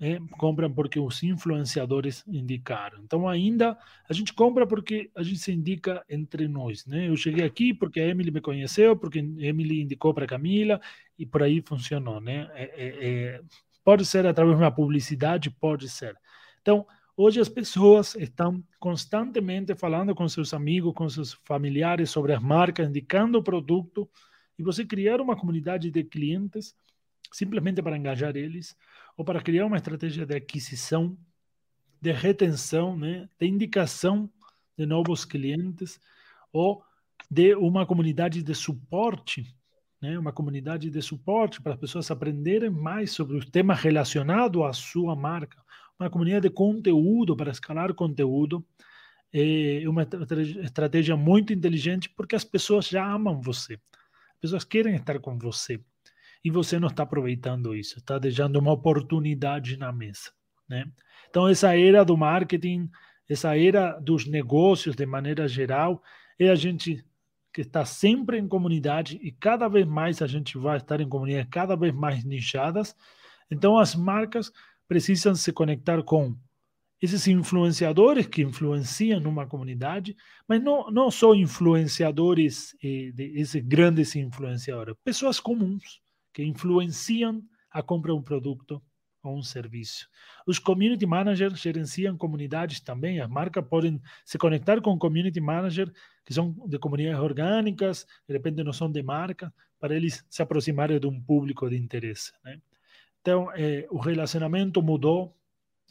[0.00, 2.98] é, compram porque os influenciadores indicaram.
[3.02, 3.78] Então, ainda
[4.08, 6.84] a gente compra porque a gente se indica entre nós.
[6.86, 7.08] Né?
[7.08, 10.80] Eu cheguei aqui porque a Emily me conheceu, porque a Emily indicou para Camila
[11.18, 12.20] e por aí funcionou.
[12.20, 12.50] Né?
[12.54, 13.40] É, é, é,
[13.84, 16.16] pode ser através de uma publicidade, pode ser.
[16.60, 16.86] Então,
[17.16, 22.88] Hoje as pessoas estão constantemente falando com seus amigos, com seus familiares sobre as marcas,
[22.88, 24.10] indicando o produto,
[24.58, 26.74] e você criar uma comunidade de clientes
[27.32, 28.76] simplesmente para engajar eles,
[29.16, 31.16] ou para criar uma estratégia de aquisição,
[32.00, 34.30] de retenção, né, de indicação
[34.76, 36.00] de novos clientes,
[36.52, 36.82] ou
[37.30, 39.56] de uma comunidade de suporte,
[40.00, 44.72] né, uma comunidade de suporte para as pessoas aprenderem mais sobre os temas relacionados à
[44.72, 45.64] sua marca
[45.98, 48.64] uma comunidade de conteúdo para escalar conteúdo
[49.32, 50.06] é uma
[50.62, 53.74] estratégia muito inteligente porque as pessoas já amam você.
[54.34, 55.80] As pessoas querem estar com você.
[56.44, 60.30] E você não está aproveitando isso, está deixando uma oportunidade na mesa.
[60.68, 60.84] Né?
[61.30, 62.90] Então, essa era do marketing,
[63.28, 66.02] essa era dos negócios de maneira geral,
[66.38, 67.02] é a gente
[67.52, 71.48] que está sempre em comunidade e cada vez mais a gente vai estar em comunidades
[71.50, 72.94] cada vez mais nichadas.
[73.50, 74.52] Então, as marcas
[74.86, 76.36] precisam se conectar com
[77.00, 80.16] esses influenciadores que influenciam numa comunidade,
[80.48, 86.03] mas não, não só influenciadores, eh, de, esses grandes influenciadores, pessoas comuns
[86.34, 88.82] que influenciam a compra de um produto
[89.22, 90.06] ou um serviço.
[90.46, 95.90] Os community managers gerenciam comunidades também, as marcas podem se conectar com community managers
[96.24, 100.98] que são de comunidades orgânicas, de repente não são de marca, para eles se aproximarem
[100.98, 102.32] de um público de interesse.
[102.44, 102.60] Né?
[103.20, 105.34] Então, é, o relacionamento mudou.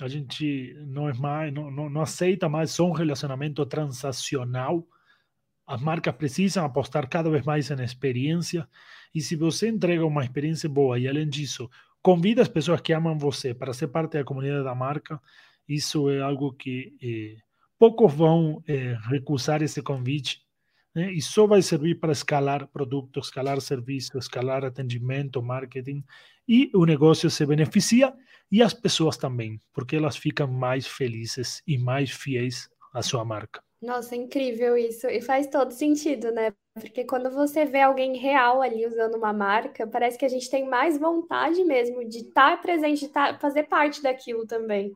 [0.02, 4.88] A gente não é mais, não, não, não aceita mais só um relacionamento transacional.
[5.66, 8.68] As marcas precisam apostar cada vez mais em experiência.
[9.14, 11.70] E se você entrega uma experiência boa e, além disso,
[12.02, 15.22] convida as pessoas que amam você para ser parte da comunidade da marca,
[15.68, 17.38] isso é algo que é,
[17.78, 20.42] poucos vão é, recusar esse convite
[20.94, 21.12] né?
[21.12, 26.04] e só vai servir para escalar produtos, escalar serviços, escalar atendimento, marketing,
[26.48, 28.14] e o negócio se beneficia
[28.52, 33.64] e as pessoas também, porque elas ficam mais felizes e mais fiéis à sua marca.
[33.84, 35.08] Nossa, incrível isso.
[35.08, 36.54] E faz todo sentido, né?
[36.74, 40.68] Porque quando você vê alguém real ali usando uma marca, parece que a gente tem
[40.68, 44.94] mais vontade mesmo de estar presente, de estar, fazer parte daquilo também.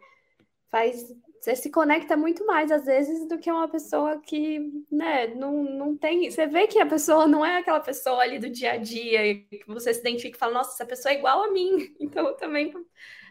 [0.72, 1.06] Faz
[1.40, 4.60] você se conecta muito mais às vezes do que uma pessoa que,
[4.92, 6.30] né, não, não tem.
[6.30, 9.64] Você vê que a pessoa não é aquela pessoa ali do dia a dia que
[9.68, 12.74] você se identifica e fala, nossa, essa pessoa é igual a mim, então também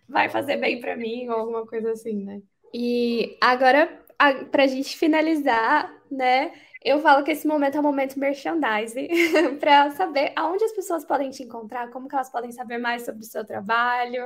[0.09, 2.40] vai fazer bem para mim ou alguma coisa assim, né?
[2.72, 4.05] E agora,
[4.50, 6.52] para a gente finalizar, né?
[6.82, 9.08] Eu falo que esse momento é um momento merchandising,
[9.58, 13.22] para saber aonde as pessoas podem te encontrar, como que elas podem saber mais sobre
[13.22, 14.24] o seu trabalho,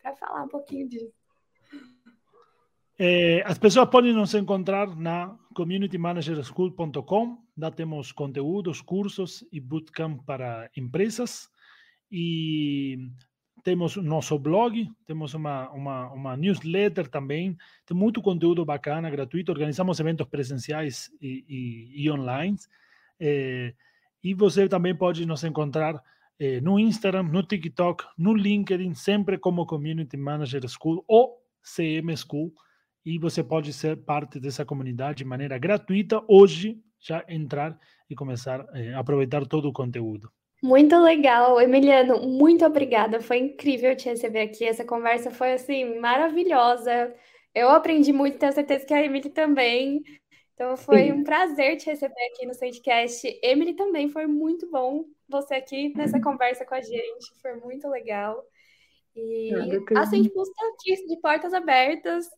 [0.00, 1.12] para falar um pouquinho disso.
[3.02, 7.38] Eh, as pessoas podem nos encontrar na communitymanagerschool.com.
[7.56, 11.48] Lá temos conteúdos, cursos e bootcamp para empresas.
[12.12, 12.98] E
[13.62, 17.56] temos nosso blog, temos uma, uma, uma, newsletter também.
[17.86, 19.52] Tem muito conteúdo bacana, gratuito.
[19.52, 22.56] Organizamos eventos presenciais e, e, e online.
[23.18, 23.74] Eh,
[24.22, 26.02] E você também pode nos encontrar
[26.38, 32.52] eh, no Instagram, no TikTok, no LinkedIn, sempre como Community Manager School ou CM School.
[33.04, 37.78] E você pode ser parte dessa comunidade de maneira gratuita hoje, já entrar
[38.10, 40.30] e começar eh, a aproveitar todo o conteúdo.
[40.62, 43.20] Muito legal, Emiliano, muito obrigada.
[43.20, 44.64] Foi incrível te receber aqui.
[44.64, 47.14] Essa conversa foi assim maravilhosa.
[47.54, 50.02] Eu aprendi muito, tenho certeza que a Emily também.
[50.54, 51.12] Então foi Sim.
[51.12, 53.40] um prazer te receber aqui no Sandcast.
[53.42, 57.40] Emily também foi muito bom você aqui nessa conversa com a gente.
[57.40, 58.44] Foi muito legal.
[59.16, 59.50] E
[59.96, 62.28] a Sandpulse está aqui de portas abertas.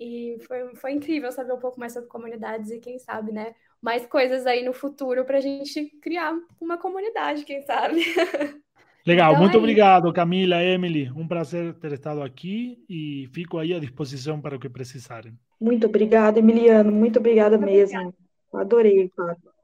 [0.00, 3.54] E foi, foi incrível saber um pouco mais sobre comunidades e quem sabe, né?
[3.80, 8.02] Mais coisas aí no futuro para a gente criar uma comunidade, quem sabe.
[9.06, 11.10] Legal, então, muito é obrigado, Camila, Emily.
[11.16, 15.32] Um prazer ter estado aqui e fico aí à disposição para o que precisarem.
[15.58, 16.92] Muito obrigada, Emiliano.
[16.92, 17.98] Muito obrigada muito mesmo.
[17.98, 18.16] Obrigada.
[18.52, 19.58] Adorei, Fábio.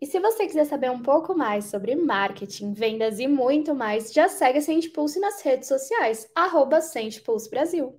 [0.00, 4.28] E se você quiser saber um pouco mais sobre marketing, vendas e muito mais, já
[4.28, 7.98] segue a Sente Pulse nas redes sociais, arroba Sente Pulse Brasil.